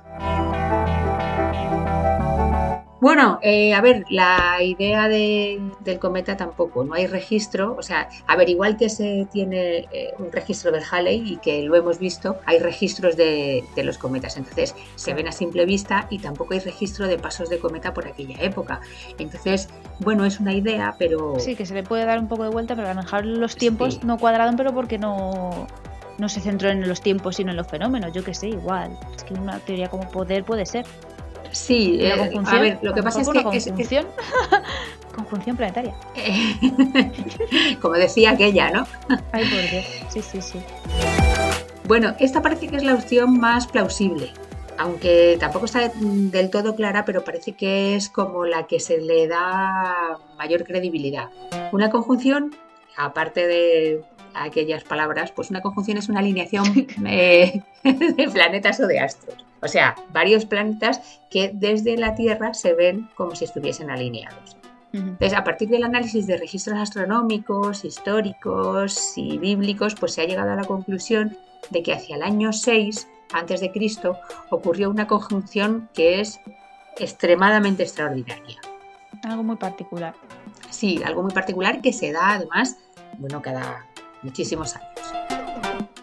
Bueno, 3.02 3.40
eh, 3.42 3.74
a 3.74 3.80
ver, 3.80 4.04
la 4.10 4.62
idea 4.62 5.08
de- 5.08 5.60
del 5.80 5.98
cometa 5.98 6.36
tampoco, 6.36 6.84
no 6.84 6.94
hay 6.94 7.08
registro, 7.08 7.74
o 7.76 7.82
sea, 7.82 8.08
a 8.28 8.36
ver, 8.36 8.48
igual 8.48 8.76
que 8.76 8.88
se 8.88 9.26
tiene 9.32 9.88
eh, 9.90 10.14
un 10.20 10.30
registro 10.30 10.70
del 10.70 10.84
Halley 10.88 11.32
y 11.32 11.36
que 11.38 11.62
lo 11.64 11.74
hemos 11.74 11.98
visto, 11.98 12.36
hay 12.46 12.60
registros 12.60 13.16
de, 13.16 13.64
de 13.74 13.82
los 13.82 13.98
cometas, 13.98 14.36
entonces 14.36 14.76
se 14.94 15.14
ven 15.14 15.26
a 15.26 15.32
simple 15.32 15.64
vista 15.66 16.06
y 16.10 16.20
tampoco 16.20 16.54
hay 16.54 16.60
registro 16.60 17.08
de 17.08 17.18
pasos 17.18 17.50
de 17.50 17.58
cometa 17.58 17.92
por 17.92 18.06
aquella 18.06 18.36
época. 18.40 18.80
Entonces, 19.18 19.68
bueno, 19.98 20.24
es 20.24 20.38
una 20.38 20.54
idea, 20.54 20.94
pero... 20.96 21.34
Sí, 21.40 21.56
que 21.56 21.66
se 21.66 21.74
le 21.74 21.82
puede 21.82 22.04
dar 22.06 22.20
un 22.20 22.28
poco 22.28 22.44
de 22.44 22.50
vuelta, 22.50 22.76
pero 22.76 22.86
a 22.88 22.94
lo 22.94 23.02
mejor 23.02 23.26
los 23.26 23.56
tiempos 23.56 23.94
Sí. 23.94 24.00
no 24.04 24.16
cuadraron, 24.16 24.54
pero 24.54 24.72
porque 24.72 24.98
no, 24.98 25.66
no 26.18 26.28
se 26.28 26.40
centró 26.40 26.68
en 26.70 26.88
los 26.88 27.00
tiempos, 27.00 27.34
sino 27.34 27.50
en 27.50 27.56
los 27.56 27.66
fenómenos. 27.66 28.12
Yo 28.12 28.22
que 28.22 28.32
sé, 28.32 28.50
igual. 28.50 28.96
Es 29.16 29.24
que 29.24 29.34
una 29.34 29.58
teoría 29.58 29.88
como 29.90 30.08
poder 30.08 30.44
puede 30.44 30.66
ser. 30.66 30.86
Sí, 31.52 31.94
¿Y 31.94 31.98
la 32.02 32.14
eh, 32.14 32.18
conjunción? 32.18 32.56
a 32.56 32.60
ver, 32.60 32.78
lo 32.82 32.94
que 32.94 33.02
pasa 33.02 33.20
es 33.20 33.28
que... 33.28 33.38
es- 33.56 33.66
conjunción. 33.66 34.06
conjunción 35.14 35.56
planetaria. 35.56 35.94
como 37.82 37.94
decía 37.94 38.30
aquella, 38.30 38.70
¿no? 38.70 38.86
Ay, 39.32 39.44
por 39.44 39.70
Dios. 39.70 39.84
Sí, 40.08 40.22
sí, 40.22 40.40
sí. 40.40 40.58
Bueno, 41.86 42.14
esta 42.18 42.42
parece 42.42 42.68
que 42.68 42.76
es 42.76 42.84
la 42.84 42.94
opción 42.94 43.38
más 43.38 43.66
plausible, 43.66 44.32
aunque 44.78 45.36
tampoco 45.38 45.66
está 45.66 45.90
del 45.94 46.48
todo 46.50 46.74
clara, 46.74 47.04
pero 47.04 47.22
parece 47.24 47.52
que 47.52 47.96
es 47.96 48.08
como 48.08 48.46
la 48.46 48.66
que 48.66 48.80
se 48.80 48.98
le 48.98 49.26
da 49.28 50.18
mayor 50.38 50.64
credibilidad. 50.64 51.28
Una 51.72 51.90
conjunción, 51.90 52.54
aparte 52.96 53.46
de 53.46 54.04
aquellas 54.34 54.84
palabras, 54.84 55.32
pues 55.32 55.50
una 55.50 55.60
conjunción 55.60 55.98
es 55.98 56.08
una 56.08 56.20
alineación 56.20 56.64
eh, 57.06 57.62
de 57.84 58.28
planetas 58.32 58.80
o 58.80 58.86
de 58.86 59.00
astros. 59.00 59.44
O 59.62 59.68
sea, 59.68 59.94
varios 60.12 60.44
planetas 60.44 61.20
que 61.30 61.52
desde 61.54 61.96
la 61.96 62.14
Tierra 62.14 62.52
se 62.52 62.74
ven 62.74 63.08
como 63.14 63.34
si 63.34 63.44
estuviesen 63.44 63.90
alineados. 63.90 64.56
Entonces, 64.92 65.32
a 65.32 65.44
partir 65.44 65.70
del 65.70 65.84
análisis 65.84 66.26
de 66.26 66.36
registros 66.36 66.78
astronómicos, 66.78 67.84
históricos 67.84 69.16
y 69.16 69.38
bíblicos, 69.38 69.94
pues 69.94 70.12
se 70.12 70.20
ha 70.20 70.26
llegado 70.26 70.50
a 70.50 70.56
la 70.56 70.64
conclusión 70.64 71.36
de 71.70 71.82
que 71.82 71.94
hacia 71.94 72.16
el 72.16 72.22
año 72.22 72.52
6 72.52 73.08
antes 73.32 73.60
de 73.60 73.72
Cristo 73.72 74.18
ocurrió 74.50 74.90
una 74.90 75.06
conjunción 75.06 75.88
que 75.94 76.20
es 76.20 76.40
extremadamente 76.98 77.84
extraordinaria. 77.84 78.60
Algo 79.24 79.42
muy 79.42 79.56
particular. 79.56 80.14
Sí, 80.68 81.00
algo 81.04 81.22
muy 81.22 81.32
particular 81.32 81.80
que 81.80 81.92
se 81.92 82.12
da 82.12 82.32
además, 82.34 82.76
bueno, 83.18 83.40
cada 83.40 83.86
muchísimos 84.22 84.76
años. 84.76 84.90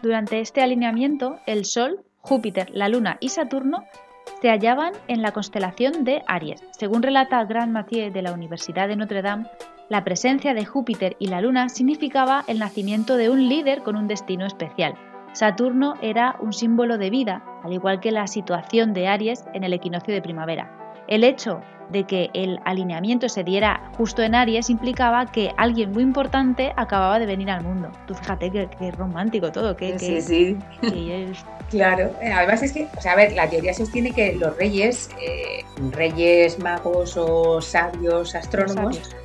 Durante 0.02 0.40
este 0.40 0.62
alineamiento, 0.62 1.40
el 1.46 1.66
Sol, 1.66 2.06
Júpiter, 2.22 2.70
la 2.74 2.90
Luna 2.90 3.18
y 3.20 3.30
Saturno 3.30 3.86
se 4.42 4.50
hallaban 4.50 4.94
en 5.08 5.22
la 5.22 5.32
constelación 5.32 6.04
de 6.04 6.22
Aries. 6.28 6.64
Según 6.72 7.04
relata 7.04 7.44
Grand 7.46 7.72
Mathieu 7.72 8.12
de 8.12 8.22
la 8.22 8.32
Universidad 8.32 8.88
de 8.88 8.96
Notre 8.96 9.22
Dame, 9.22 9.48
la 9.90 10.04
presencia 10.04 10.54
de 10.54 10.66
Júpiter 10.66 11.16
y 11.20 11.28
la 11.28 11.42
Luna 11.42 11.68
significaba 11.70 12.44
el 12.48 12.60
nacimiento 12.60 13.18
de 13.18 13.30
un 13.30 13.50
líder 13.50 13.82
con 13.82 13.96
un 13.96 14.08
destino 14.08 14.46
especial. 14.46 14.94
Saturno 15.34 15.96
era 16.02 16.38
un 16.40 16.54
símbolo 16.54 16.98
de 16.98 17.10
vida, 17.10 17.44
al 17.64 17.74
igual 17.74 18.00
que 18.00 18.12
la 18.12 18.28
situación 18.28 18.94
de 18.94 19.08
Aries 19.08 19.46
en 19.54 19.64
el 19.64 19.74
equinoccio 19.74 20.14
de 20.14 20.22
primavera. 20.22 20.96
El 21.08 21.24
hecho 21.24 21.62
de 21.90 22.04
que 22.06 22.30
el 22.34 22.60
alineamiento 22.66 23.28
se 23.30 23.44
diera 23.44 23.90
justo 23.98 24.22
en 24.22 24.36
Aries 24.36 24.70
implicaba 24.70 25.26
que 25.26 25.52
alguien 25.58 25.92
muy 25.92 26.04
importante 26.04 26.72
acababa 26.78 27.20
de 27.20 27.26
venir 27.26 27.50
al 27.50 27.64
mundo. 27.64 27.90
Tú 28.08 28.14
fíjate 28.16 28.52
que, 28.52 28.68
que 28.78 28.92
romántico 28.92 29.52
todo, 29.52 29.76
que, 29.76 29.96
que- 29.98 30.22
sí. 30.22 30.58
que 30.82 31.32
es- 31.32 31.46
Claro, 31.70 32.10
eh, 32.20 32.32
además 32.34 32.64
es 32.64 32.72
que, 32.74 32.88
o 32.98 33.02
sea, 33.02 33.12
a 33.12 33.16
ver, 33.16 33.34
la 33.34 33.48
teoría 33.48 33.76
sostiene 33.76 34.12
que 34.12 34.34
los 34.34 34.58
reyes, 34.58 35.12
eh, 35.22 35.64
reyes 35.92 36.58
magos 36.58 37.16
o 37.16 37.62
sabios 37.62 38.34
astrónomos, 38.34 38.96
sabios. 38.96 39.16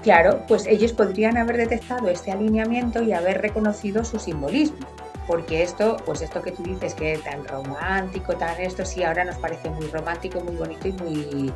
claro, 0.00 0.40
pues 0.46 0.66
ellos 0.68 0.92
podrían 0.92 1.36
haber 1.36 1.56
detectado 1.56 2.08
este 2.08 2.30
alineamiento 2.30 3.02
y 3.02 3.12
haber 3.12 3.42
reconocido 3.42 4.04
su 4.04 4.20
simbolismo. 4.20 4.86
Porque 5.26 5.62
esto, 5.64 5.96
pues 6.06 6.22
esto 6.22 6.42
que 6.42 6.52
tú 6.52 6.62
dices 6.62 6.94
que 6.94 7.18
tan 7.18 7.44
romántico, 7.46 8.34
tan 8.36 8.60
esto, 8.60 8.84
sí, 8.84 9.02
ahora 9.02 9.24
nos 9.24 9.36
parece 9.38 9.68
muy 9.70 9.86
romántico, 9.88 10.40
muy 10.40 10.54
bonito 10.56 10.86
y 10.88 10.92
muy, 10.92 11.52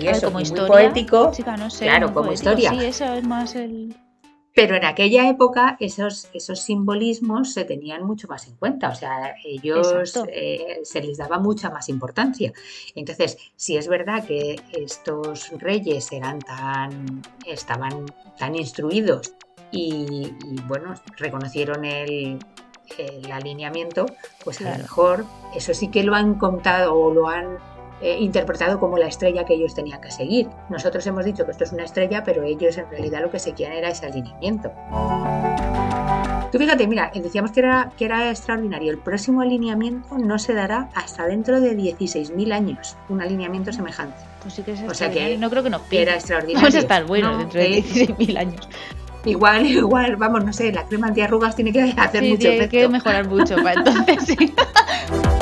y 0.00 0.06
eso, 0.08 0.26
como 0.26 0.34
muy 0.34 0.42
historia, 0.42 0.66
poético. 0.66 1.30
Chica, 1.32 1.56
no 1.56 1.70
sé, 1.70 1.84
Claro, 1.86 2.08
como 2.08 2.26
poético. 2.26 2.34
historia. 2.50 2.70
Sí, 2.70 2.84
eso 2.84 3.04
es 3.04 3.24
más 3.24 3.54
el. 3.54 3.94
Pero 4.54 4.74
en 4.74 4.86
aquella 4.86 5.28
época 5.28 5.76
esos, 5.80 6.28
esos 6.32 6.60
simbolismos 6.60 7.52
se 7.52 7.66
tenían 7.66 8.04
mucho 8.06 8.26
más 8.26 8.48
en 8.48 8.56
cuenta, 8.56 8.88
o 8.88 8.94
sea, 8.94 9.34
ellos 9.44 9.92
eh, 10.32 10.80
se 10.82 11.02
les 11.02 11.18
daba 11.18 11.38
mucha 11.38 11.68
más 11.68 11.90
importancia. 11.90 12.54
Entonces, 12.94 13.36
si 13.54 13.76
es 13.76 13.86
verdad 13.86 14.24
que 14.24 14.56
estos 14.72 15.50
reyes 15.58 16.10
eran 16.10 16.38
tan, 16.38 17.20
estaban 17.46 18.06
tan 18.38 18.54
instruidos 18.56 19.34
y, 19.72 20.32
y, 20.46 20.60
bueno, 20.66 20.94
reconocieron 21.18 21.84
el, 21.84 22.38
el 22.96 23.32
alineamiento, 23.32 24.06
pues 24.42 24.62
a 24.62 24.70
lo 24.70 24.78
mejor 24.78 25.26
eso 25.54 25.74
sí 25.74 25.88
que 25.88 26.02
lo 26.02 26.14
han 26.14 26.36
contado 26.36 26.94
o 26.94 27.12
lo 27.12 27.28
han 27.28 27.58
eh, 28.00 28.16
interpretado 28.20 28.78
como 28.78 28.98
la 28.98 29.06
estrella 29.06 29.44
que 29.44 29.54
ellos 29.54 29.74
tenían 29.74 30.00
que 30.00 30.10
seguir. 30.10 30.48
Nosotros 30.68 31.06
hemos 31.06 31.24
dicho 31.24 31.44
que 31.44 31.50
esto 31.52 31.64
es 31.64 31.72
una 31.72 31.84
estrella, 31.84 32.22
pero 32.24 32.42
ellos 32.42 32.76
en 32.78 32.88
realidad 32.90 33.22
lo 33.22 33.30
que 33.30 33.38
seguían 33.38 33.72
era 33.72 33.88
ese 33.90 34.06
alineamiento. 34.06 34.70
Tú 36.52 36.58
fíjate, 36.58 36.86
mira, 36.86 37.10
decíamos 37.14 37.50
que 37.50 37.60
era, 37.60 37.90
que 37.98 38.04
era 38.04 38.30
extraordinario. 38.30 38.90
El 38.92 38.98
próximo 38.98 39.40
alineamiento 39.40 40.16
no 40.16 40.38
se 40.38 40.54
dará 40.54 40.88
hasta 40.94 41.26
dentro 41.26 41.60
de 41.60 41.76
16.000 41.76 42.52
años, 42.52 42.96
un 43.08 43.20
alineamiento 43.20 43.72
semejante. 43.72 44.16
Pues 44.42 44.54
sí 44.54 44.62
que 44.62 44.72
es 44.72 44.82
O 44.88 44.94
sea 44.94 45.10
que-. 45.10 45.36
No 45.38 45.50
creo 45.50 45.62
que 45.64 45.70
nos 45.70 45.82
pille. 45.82 46.02
era 46.02 46.14
extraordinario. 46.14 46.60
Vamos 46.62 46.74
a 46.76 46.78
estar 46.78 47.04
bueno 47.04 47.32
No, 47.32 47.38
dentro 47.38 47.60
de 47.60 47.78
eh, 47.78 47.82
16.000 47.82 48.38
años. 48.38 48.68
Igual, 49.24 49.66
igual, 49.66 50.14
vamos, 50.16 50.44
no 50.44 50.52
sé, 50.52 50.72
la 50.72 50.84
crema 50.84 51.08
antiarrugas 51.08 51.56
tiene 51.56 51.72
que 51.72 51.82
hacer 51.96 52.22
Sí, 52.22 52.28
mucho 52.30 52.40
tiene 52.42 52.56
efecto. 52.58 52.76
que 52.78 52.88
mejorar 52.88 53.26
mucho 53.28 53.56
para 53.56 53.72
entonces, 53.80 54.24
sí. 54.24 54.36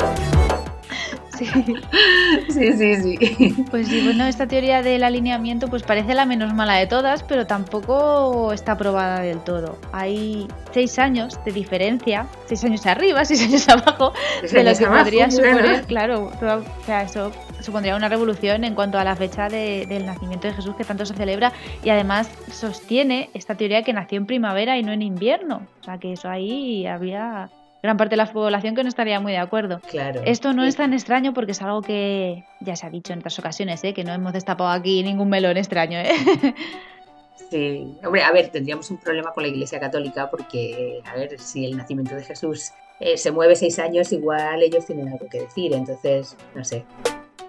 Sí, 2.49 2.71
Sí, 2.73 2.73
sí, 2.73 3.17
sí. 3.17 3.65
pues 3.71 3.87
sí, 3.87 4.01
bueno, 4.01 4.25
esta 4.25 4.47
teoría 4.47 4.81
del 4.81 5.03
alineamiento 5.03 5.67
pues 5.67 5.83
parece 5.83 6.13
la 6.13 6.25
menos 6.25 6.53
mala 6.53 6.75
de 6.75 6.87
todas, 6.87 7.23
pero 7.23 7.45
tampoco 7.47 8.51
está 8.53 8.73
aprobada 8.73 9.21
del 9.21 9.39
todo. 9.39 9.77
Hay 9.91 10.47
seis 10.71 10.97
años 10.99 11.39
de 11.45 11.51
diferencia, 11.51 12.27
seis 12.45 12.63
años 12.63 12.85
arriba, 12.85 13.23
seis 13.25 13.43
años 13.43 13.67
abajo, 13.69 14.13
de 14.41 14.63
lo 14.63 14.75
que 14.77 14.85
abajo, 14.85 15.03
podría 15.03 15.27
bueno. 15.27 15.57
suponer, 15.57 15.85
claro, 15.85 16.31
o 16.41 16.83
sea, 16.85 17.01
eso 17.03 17.31
supondría 17.61 17.95
una 17.95 18.09
revolución 18.09 18.63
en 18.63 18.75
cuanto 18.75 18.99
a 18.99 19.03
la 19.03 19.15
fecha 19.15 19.47
de- 19.49 19.85
del 19.87 20.05
nacimiento 20.05 20.47
de 20.47 20.53
Jesús 20.53 20.75
que 20.75 20.83
tanto 20.83 21.05
se 21.05 21.13
celebra 21.15 21.51
y 21.83 21.89
además 21.89 22.29
sostiene 22.51 23.29
esta 23.33 23.55
teoría 23.55 23.83
que 23.83 23.93
nació 23.93 24.17
en 24.17 24.25
primavera 24.25 24.77
y 24.77 24.83
no 24.83 24.91
en 24.91 25.01
invierno. 25.01 25.61
O 25.81 25.83
sea, 25.83 25.97
que 25.97 26.13
eso 26.13 26.29
ahí 26.29 26.85
había 26.85 27.49
gran 27.85 27.97
parte 27.97 28.11
de 28.11 28.17
la 28.17 28.25
población 28.25 28.75
que 28.75 28.83
no 28.83 28.89
estaría 28.89 29.19
muy 29.19 29.31
de 29.31 29.37
acuerdo. 29.37 29.79
Claro. 29.89 30.21
Esto 30.25 30.53
no 30.53 30.63
Sí. 30.63 30.69
es 30.69 30.75
tan 30.75 30.93
extraño 30.93 31.33
porque 31.33 31.51
es 31.53 31.61
algo 31.61 31.81
que 31.81 32.43
ya 32.59 32.75
se 32.75 32.85
ha 32.85 32.89
dicho 32.89 33.13
en 33.13 33.19
otras 33.19 33.37
ocasiones, 33.39 33.83
¿eh? 33.83 33.93
que 33.93 34.03
no 34.03 34.13
hemos 34.13 34.33
destapado 34.33 34.69
aquí 34.69 35.03
ningún 35.03 35.29
melón 35.29 35.57
extraño. 35.57 35.99
¿eh? 35.99 36.09
Sí, 37.51 37.97
hombre, 38.03 38.23
a 38.23 38.31
ver, 38.31 38.49
tendríamos 38.49 38.89
un 38.89 38.97
problema 38.97 39.31
con 39.31 39.43
la 39.43 39.49
Iglesia 39.49 39.79
Católica 39.79 40.29
porque, 40.31 41.01
a 41.05 41.15
ver, 41.15 41.39
si 41.39 41.65
el 41.65 41.77
nacimiento 41.77 42.15
de 42.15 42.23
Jesús 42.23 42.71
eh, 42.99 43.17
se 43.17 43.31
mueve 43.31 43.55
seis 43.55 43.77
años, 43.77 44.11
igual 44.13 44.63
ellos 44.63 44.85
tienen 44.85 45.09
algo 45.09 45.27
que 45.29 45.41
decir, 45.41 45.73
entonces, 45.73 46.35
no 46.55 46.63
sé. 46.63 46.85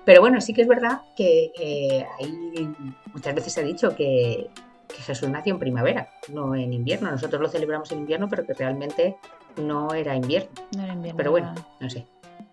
Pero 0.04 0.20
bueno, 0.20 0.40
sí 0.40 0.52
que 0.52 0.62
es 0.62 0.68
verdad 0.68 1.00
que 1.16 1.50
eh, 1.58 2.04
ahí 2.20 2.68
muchas 3.14 3.34
veces 3.34 3.52
se 3.54 3.60
ha 3.60 3.64
dicho 3.64 3.96
que, 3.96 4.48
que 4.88 5.02
Jesús 5.02 5.28
nació 5.30 5.54
en 5.54 5.60
primavera, 5.60 6.10
no 6.28 6.54
en 6.54 6.72
invierno. 6.72 7.10
Nosotros 7.10 7.40
lo 7.40 7.48
celebramos 7.48 7.90
en 7.92 8.00
invierno, 8.00 8.28
pero 8.28 8.44
que 8.44 8.52
realmente 8.54 9.16
no 9.56 9.92
era 9.94 10.14
invierno. 10.14 10.50
No 10.76 10.82
era 10.84 10.92
invierno, 10.92 11.16
Pero 11.16 11.30
bueno, 11.30 11.52
era- 11.52 11.66
no 11.80 11.90
sé. 11.90 12.06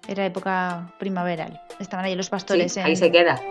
era 0.07 0.25
época 0.25 0.93
primaveral. 0.99 1.61
Estaban 1.79 2.05
ahí 2.05 2.15
los 2.15 2.27
Sí, 2.27 2.31
pastores. 2.31 2.77
ahí 2.77 2.95
se 2.95 3.11
queda. 3.11 3.41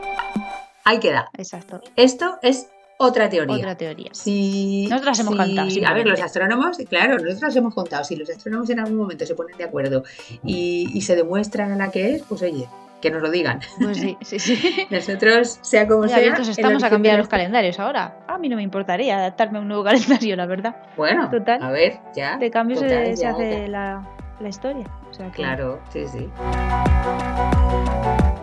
Ahí 0.85 0.99
queda. 0.99 1.29
Exacto. 1.39 1.81
Esto 1.97 2.39
es 2.43 2.69
otra 2.99 3.29
teoría. 3.29 3.57
Otra 3.57 3.77
teoría. 3.77 4.11
Si, 4.13 4.87
Nosotras 4.89 5.19
hemos 5.21 5.37
cantado, 5.37 5.69
A 5.87 5.93
ver, 5.95 6.07
los 6.07 6.21
astrónomos, 6.21 6.77
claro, 6.89 7.19
nosotros 7.19 7.55
hemos 7.57 7.75
contado. 7.75 8.05
Si 8.05 8.17
los 8.17 8.29
astrónomos 8.31 8.69
en 8.71 8.81
algún 8.81 8.97
momento 8.97 9.25
se 9.27 9.35
ponen 9.35 9.57
de 9.57 9.65
acuerdo 9.65 10.05
y, 10.45 10.89
y 10.93 11.01
se 11.03 11.17
demuestra 11.17 11.69
la 11.77 11.91
que 11.91 12.15
es, 12.15 12.23
pues 12.23 12.43
oye, 12.43 12.69
que 13.03 13.11
nos 13.11 13.21
lo 13.21 13.31
digan. 13.31 13.61
Pues 13.79 13.99
sí, 13.99 14.17
sí, 14.23 14.39
sí. 14.39 14.87
Nosotros, 14.91 15.59
sea 15.61 15.87
como 15.87 16.09
sea. 16.09 16.17
abiertos 16.17 16.49
estamos 16.49 16.83
a 16.83 16.89
cambiar 16.89 17.19
los 17.19 17.29
calendarios 17.29 17.79
ahora. 17.79 18.17
A 18.27 18.39
mí 18.39 18.49
no 18.49 18.57
me 18.57 18.63
importaría 18.63 19.19
adaptarme 19.19 19.59
a 19.59 19.61
un 19.61 19.69
nuevo 19.69 19.85
calendario, 19.85 20.35
la 20.37 20.47
verdad. 20.47 20.77
Bueno, 20.97 21.29
Total. 21.29 21.63
a 21.63 21.71
ver, 21.71 21.99
ya. 22.17 22.39
De 22.39 22.51
cambio 22.51 22.77
se, 22.77 22.87
total, 22.87 23.17
se 23.17 23.23
ya, 23.23 23.31
hace 23.31 23.61
ya. 23.63 23.69
la, 23.69 24.09
la 24.41 24.49
historia. 24.49 24.87
O 25.11 25.13
sea 25.13 25.27
que- 25.27 25.33
Claro, 25.33 25.81
sí, 25.93 26.07
sí. 26.09 26.31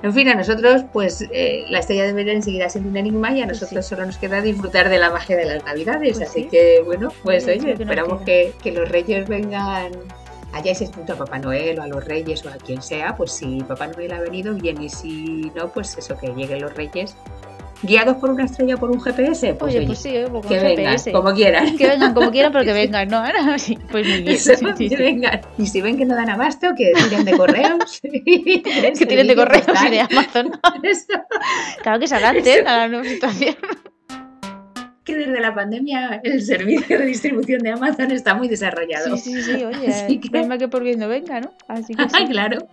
En 0.02 0.14
fin, 0.14 0.30
a 0.30 0.36
nosotros, 0.36 0.86
pues 0.94 1.26
eh, 1.32 1.66
la 1.70 1.80
estrella 1.80 2.06
de 2.06 2.14
Belén 2.14 2.42
seguirá 2.42 2.70
siendo 2.70 2.90
un 2.90 2.96
enigma 2.96 3.32
y 3.34 3.42
a 3.42 3.46
Pues 3.46 3.62
nosotros 3.62 3.86
sí. 3.86 3.90
solo 3.96 4.06
nos 4.06 4.18
queda 4.18 4.42
disfrutar 4.42 4.88
de 4.88 4.98
la 4.98 5.10
magia 5.10 5.36
de 5.36 5.46
las 5.46 5.66
Navidades. 5.66 6.18
Pues 6.18 6.30
así 6.30 6.44
sí. 6.44 6.48
que, 6.50 6.82
bueno, 6.86 7.10
pues 7.22 7.44
Sí, 7.44 7.52
oye, 7.52 7.76
que 7.76 7.84
esperamos 7.84 8.22
que, 8.22 8.54
que 8.64 8.72
los 8.72 8.88
reyes 8.88 9.28
vengan. 9.28 9.92
Hayáis 10.54 10.82
escrito 10.82 11.14
a 11.14 11.16
Papá 11.16 11.40
Noel 11.40 11.80
o 11.80 11.84
a 11.84 11.88
los 11.88 12.04
reyes 12.04 12.44
o 12.46 12.50
a 12.50 12.54
quien 12.58 12.82
sea, 12.82 13.16
pues 13.16 13.32
si 13.34 13.62
Papá 13.64 13.88
Noel 13.88 14.12
ha 14.14 14.20
venido, 14.20 14.54
bien, 14.56 14.82
y 14.82 14.90
si 14.90 15.52
no, 15.56 15.72
pues 15.72 15.98
eso, 15.98 16.18
que 16.18 16.28
lleguen 16.30 16.62
los 16.62 16.74
reyes 16.74 17.16
guiados 17.82 18.18
por 18.18 18.30
una 18.32 18.44
estrella 18.46 18.76
o 18.76 18.78
por 18.78 18.92
un 18.92 19.02
GPS, 19.02 19.54
pues 19.54 19.70
Oye, 19.72 19.78
oye, 19.80 19.88
pues 19.88 20.00
sí, 20.00 20.10
oye, 20.10 20.28
pues 20.28 20.46
con 20.46 20.50
que 20.50 20.60
vengan, 20.64 20.86
GPS. 20.94 21.12
como 21.12 21.34
quieran. 21.34 21.78
Que 21.78 21.88
vengan 21.88 22.14
como 22.14 22.32
quieran, 22.32 22.52
pero 22.52 22.66
que 22.66 22.74
vengan, 22.82 23.08
¿no? 23.08 23.24
Sí, 23.58 23.78
pues 23.90 24.06
muy 24.06 24.22
bien. 24.22 24.36
Eso, 24.36 24.54
sí, 24.56 24.66
sí, 24.78 24.90
que 24.90 24.98
sí. 24.98 25.02
vengan. 25.02 25.42
Y 25.58 25.66
si 25.68 25.82
ven 25.82 25.98
que 25.98 26.06
no 26.06 26.16
dan 26.16 26.30
abasto, 26.30 26.68
que 26.78 26.92
tiren 26.94 27.26
de 27.26 27.38
correos. 27.38 28.02
Que 29.00 29.06
tienen 29.06 29.28
de 29.28 29.36
correos 29.36 29.66
y 29.86 29.90
de 29.92 30.00
Amazon. 30.02 30.52
Eso, 30.84 31.14
Claro 31.82 32.00
que 32.00 32.08
se 32.08 32.16
adapten 32.16 32.68
a 32.68 32.78
la 32.78 32.88
nueva 32.90 33.06
situación. 33.06 33.56
Desde 35.20 35.40
la 35.40 35.54
pandemia 35.54 36.20
el 36.24 36.42
servicio 36.46 36.98
de 37.00 37.06
distribución 37.06 37.60
de 37.62 37.72
Amazon 37.72 38.12
está 38.12 38.34
muy 38.36 38.48
desarrollado. 38.48 39.16
Sí, 39.18 39.34
sí, 39.34 39.42
sí, 39.44 39.64
oye, 39.64 39.88
Así 39.94 40.20
que- 40.20 40.44
no 40.46 40.58
que 40.58 40.68
por 40.68 40.84
viendo 40.84 41.08
venga, 41.08 41.40
¿no? 41.42 41.54
Así 41.68 41.94
que 41.94 42.04
sí. 42.10 42.26
claro. 42.30 42.68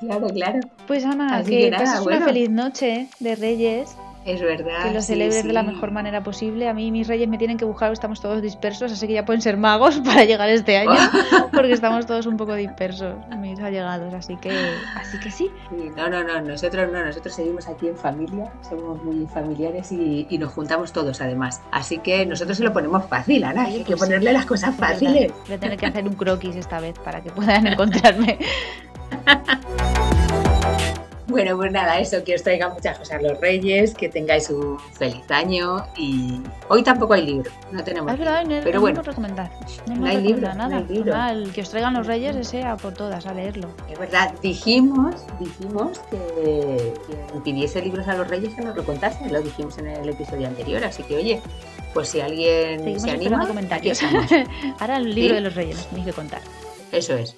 Claro, 0.00 0.28
claro. 0.28 0.60
Pues 0.86 1.04
Ana, 1.04 1.38
Así 1.38 1.50
que, 1.50 1.58
que 1.62 1.70
nada, 1.72 1.84
pases 1.84 2.00
bueno. 2.04 2.18
una 2.18 2.26
feliz 2.26 2.50
noche 2.50 3.08
de 3.18 3.34
Reyes, 3.34 3.96
Es 4.28 4.42
verdad. 4.42 4.84
que 4.84 4.94
lo 4.94 5.00
sí, 5.00 5.08
celebres 5.08 5.44
de 5.44 5.52
la 5.52 5.62
mejor 5.62 5.90
manera 5.90 6.22
posible. 6.22 6.68
A 6.68 6.74
mí 6.74 6.90
mis 6.90 7.08
Reyes 7.08 7.28
me 7.28 7.38
tienen 7.38 7.56
que 7.56 7.64
buscar, 7.64 7.90
estamos 7.92 8.20
todos 8.20 8.42
dispersos, 8.42 8.92
así 8.92 9.06
que 9.06 9.14
ya 9.14 9.24
pueden 9.24 9.40
ser 9.40 9.56
magos 9.56 10.00
para 10.04 10.24
llegar 10.24 10.48
este 10.50 10.76
año, 10.76 10.98
porque 11.52 11.72
estamos 11.72 12.06
todos 12.06 12.26
un 12.26 12.36
poco 12.36 12.54
dispersos, 12.54 13.14
mis 13.38 13.58
allegados, 13.60 14.12
así 14.12 14.36
que, 14.36 14.50
así 14.94 15.18
que 15.20 15.30
sí. 15.30 15.50
Sí, 15.70 15.90
no, 15.96 16.10
no, 16.10 16.22
no, 16.22 16.40
nosotros 16.42 16.92
no, 16.92 17.04
nosotros 17.04 17.34
seguimos 17.34 17.68
aquí 17.68 17.88
en 17.88 17.96
familia, 17.96 18.52
somos 18.68 19.02
muy 19.02 19.26
familiares 19.26 19.90
y, 19.92 20.26
y 20.28 20.38
nos 20.38 20.52
juntamos 20.52 20.92
todos 20.92 21.20
además. 21.20 21.62
Así 21.70 21.98
que 21.98 22.26
nosotros 22.26 22.58
se 22.58 22.64
lo 22.64 22.72
ponemos 22.72 23.06
fácil, 23.06 23.44
Ana, 23.44 23.66
Oye, 23.66 23.78
hay 23.78 23.84
que 23.84 23.96
ponerle 23.96 24.32
las 24.32 24.46
cosas 24.46 24.74
fáciles. 24.76 25.32
Voy 25.46 25.56
a 25.56 25.58
tener 25.58 25.78
que 25.78 25.86
hacer 25.86 26.06
un 26.06 26.14
croquis 26.14 26.56
esta 26.56 26.80
vez 26.80 26.98
para 26.98 27.22
que 27.22 27.30
puedan 27.30 27.66
encontrarme. 27.66 28.38
Bueno, 31.28 31.56
pues 31.58 31.70
nada, 31.70 31.98
eso, 32.00 32.24
que 32.24 32.34
os 32.34 32.42
traigan 32.42 32.72
muchas 32.72 32.98
cosas 32.98 33.22
los 33.22 33.38
reyes, 33.38 33.92
que 33.94 34.08
tengáis 34.08 34.48
un 34.48 34.78
feliz 34.94 35.30
año 35.30 35.84
y 35.96 36.40
hoy 36.68 36.82
tampoco 36.82 37.12
hay 37.14 37.26
libro, 37.26 37.50
no 37.70 37.84
tenemos 37.84 38.10
es 38.12 38.18
verdad, 38.18 38.44
no, 38.44 38.60
Pero 38.64 38.74
no 38.76 38.80
bueno, 38.80 38.96
hemos 38.96 39.06
recomendado. 39.06 39.50
No, 39.86 39.96
no 39.96 40.06
hay 40.06 40.22
libro, 40.22 40.48
no 40.48 40.54
nada. 40.54 40.78
hay 40.78 40.84
libro. 40.86 41.12
Nada, 41.12 41.32
el 41.32 41.52
que 41.52 41.60
os 41.60 41.68
traigan 41.70 41.92
los 41.94 42.06
reyes 42.06 42.34
ese 42.34 42.62
a 42.64 42.76
por 42.78 42.94
todas, 42.94 43.26
a 43.26 43.34
leerlo. 43.34 43.68
Es 43.90 43.98
verdad, 43.98 44.32
dijimos, 44.42 45.16
dijimos 45.38 45.98
que 46.10 46.94
quien 47.06 47.42
pidiese 47.42 47.82
libros 47.82 48.08
a 48.08 48.14
los 48.14 48.26
reyes 48.26 48.54
que 48.54 48.62
nos 48.62 48.74
lo 48.74 48.84
contase, 48.84 49.28
lo 49.28 49.42
dijimos 49.42 49.76
en 49.78 49.88
el 49.88 50.08
episodio 50.08 50.48
anterior, 50.48 50.82
así 50.84 51.02
que 51.02 51.16
oye, 51.16 51.42
pues 51.92 52.08
si 52.08 52.20
alguien 52.22 52.78
Seguimos 52.80 53.02
se 53.02 53.10
anima, 53.10 53.46
comentarios. 53.46 54.02
aquí. 54.02 54.16
Ahora 54.80 54.96
el 54.96 55.14
libro 55.14 55.28
Sí. 55.30 55.34
de 55.34 55.40
los 55.42 55.54
reyes, 55.54 55.86
tenéis 55.88 56.06
que 56.06 56.12
contar. 56.14 56.40
Eso 56.90 57.14
es. 57.16 57.36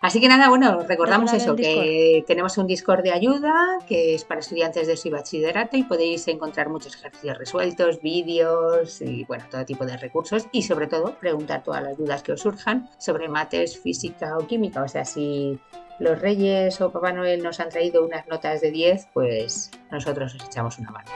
Así 0.00 0.20
que 0.20 0.28
nada, 0.28 0.48
bueno, 0.48 0.80
recordamos 0.86 1.32
Recordad 1.32 1.54
eso, 1.54 1.56
que 1.56 2.24
tenemos 2.26 2.58
un 2.58 2.66
Discord 2.66 3.02
de 3.02 3.12
ayuda 3.12 3.52
que 3.88 4.14
es 4.14 4.24
para 4.24 4.40
estudiantes 4.40 4.86
de 4.86 4.96
su 4.96 5.10
bachillerato 5.10 5.76
y 5.76 5.84
podéis 5.84 6.28
encontrar 6.28 6.68
muchos 6.68 6.94
ejercicios 6.94 7.38
resueltos, 7.38 8.00
vídeos 8.02 9.00
y 9.00 9.24
bueno, 9.24 9.44
todo 9.50 9.64
tipo 9.64 9.86
de 9.86 9.96
recursos 9.96 10.46
y 10.52 10.62
sobre 10.62 10.86
todo 10.86 11.14
preguntar 11.18 11.62
todas 11.64 11.82
las 11.82 11.96
dudas 11.96 12.22
que 12.22 12.32
os 12.32 12.40
surjan 12.40 12.90
sobre 12.98 13.28
mates, 13.28 13.80
física 13.80 14.36
o 14.36 14.46
química. 14.46 14.82
O 14.82 14.88
sea, 14.88 15.04
si 15.04 15.58
los 15.98 16.20
Reyes 16.20 16.80
o 16.80 16.92
Papá 16.92 17.12
Noel 17.12 17.42
nos 17.42 17.58
han 17.60 17.70
traído 17.70 18.04
unas 18.04 18.26
notas 18.26 18.60
de 18.60 18.70
10, 18.70 19.08
pues 19.14 19.70
nosotros 19.90 20.34
os 20.34 20.44
echamos 20.44 20.78
una 20.78 20.90
mano. 20.90 21.10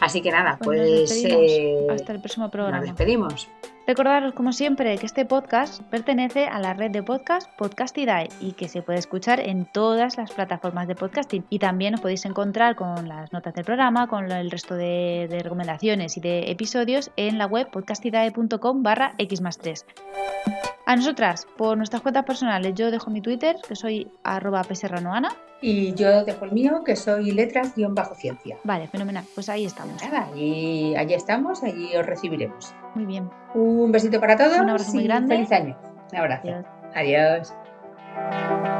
Así 0.00 0.22
que 0.22 0.30
nada, 0.30 0.58
Pues 0.62 0.78
nos 0.78 1.10
pues, 1.10 1.24
eh, 1.24 1.86
Hasta 1.90 2.12
el 2.12 2.20
próximo 2.20 2.44
nos 2.46 2.52
programa. 2.52 2.82
despedimos. 2.82 3.48
Recordaros, 3.86 4.34
como 4.34 4.52
siempre, 4.52 4.96
que 4.98 5.06
este 5.06 5.24
podcast 5.24 5.82
pertenece 5.84 6.46
a 6.46 6.60
la 6.60 6.74
red 6.74 6.90
de 6.90 7.02
podcast 7.02 7.50
Podcastidae 7.56 8.28
y 8.40 8.52
que 8.52 8.68
se 8.68 8.82
puede 8.82 8.98
escuchar 8.98 9.40
en 9.40 9.64
todas 9.64 10.16
las 10.16 10.30
plataformas 10.32 10.86
de 10.86 10.94
podcasting. 10.94 11.44
Y 11.50 11.58
también 11.58 11.94
os 11.94 12.00
podéis 12.00 12.24
encontrar 12.24 12.76
con 12.76 13.08
las 13.08 13.32
notas 13.32 13.54
del 13.54 13.64
programa, 13.64 14.06
con 14.06 14.30
el 14.30 14.50
resto 14.50 14.74
de, 14.74 15.40
recomendaciones 15.42 16.16
y 16.16 16.20
de 16.20 16.50
episodios 16.50 17.10
en 17.16 17.38
la 17.38 17.46
web 17.46 17.70
podcastidae.com 17.70 18.82
barra 18.82 19.14
x 19.18 19.42
3. 19.60 19.86
A 20.90 20.96
nosotras, 20.96 21.46
por 21.56 21.76
nuestras 21.76 22.02
cuentas 22.02 22.24
personales, 22.24 22.74
yo 22.74 22.90
dejo 22.90 23.12
mi 23.12 23.20
Twitter, 23.20 23.54
que 23.68 23.76
soy 23.76 24.10
arroba 24.24 24.64
pserranoana. 24.64 25.28
Y 25.60 25.94
yo 25.94 26.24
dejo 26.24 26.46
el 26.46 26.50
mío, 26.50 26.82
que 26.84 26.96
soy 26.96 27.30
letras-ciencia. 27.30 28.58
Vale, 28.64 28.88
fenomenal. 28.88 29.24
Pues 29.32 29.48
ahí 29.48 29.66
estamos. 29.66 30.02
Nada, 30.02 30.26
allí, 30.32 30.96
allí 30.96 31.14
estamos, 31.14 31.62
allí 31.62 31.96
os 31.96 32.04
recibiremos. 32.04 32.74
Muy 32.96 33.04
bien. 33.04 33.30
Un 33.54 33.92
besito 33.92 34.18
para 34.18 34.36
todos. 34.36 34.58
Un 34.58 34.70
abrazo 34.70 34.92
muy 34.94 35.04
grande. 35.04 35.36
Feliz 35.36 35.52
año. 35.52 35.78
Un 36.10 36.18
abrazo. 36.18 36.48
Adiós. 36.92 37.54
Adiós. 38.16 38.79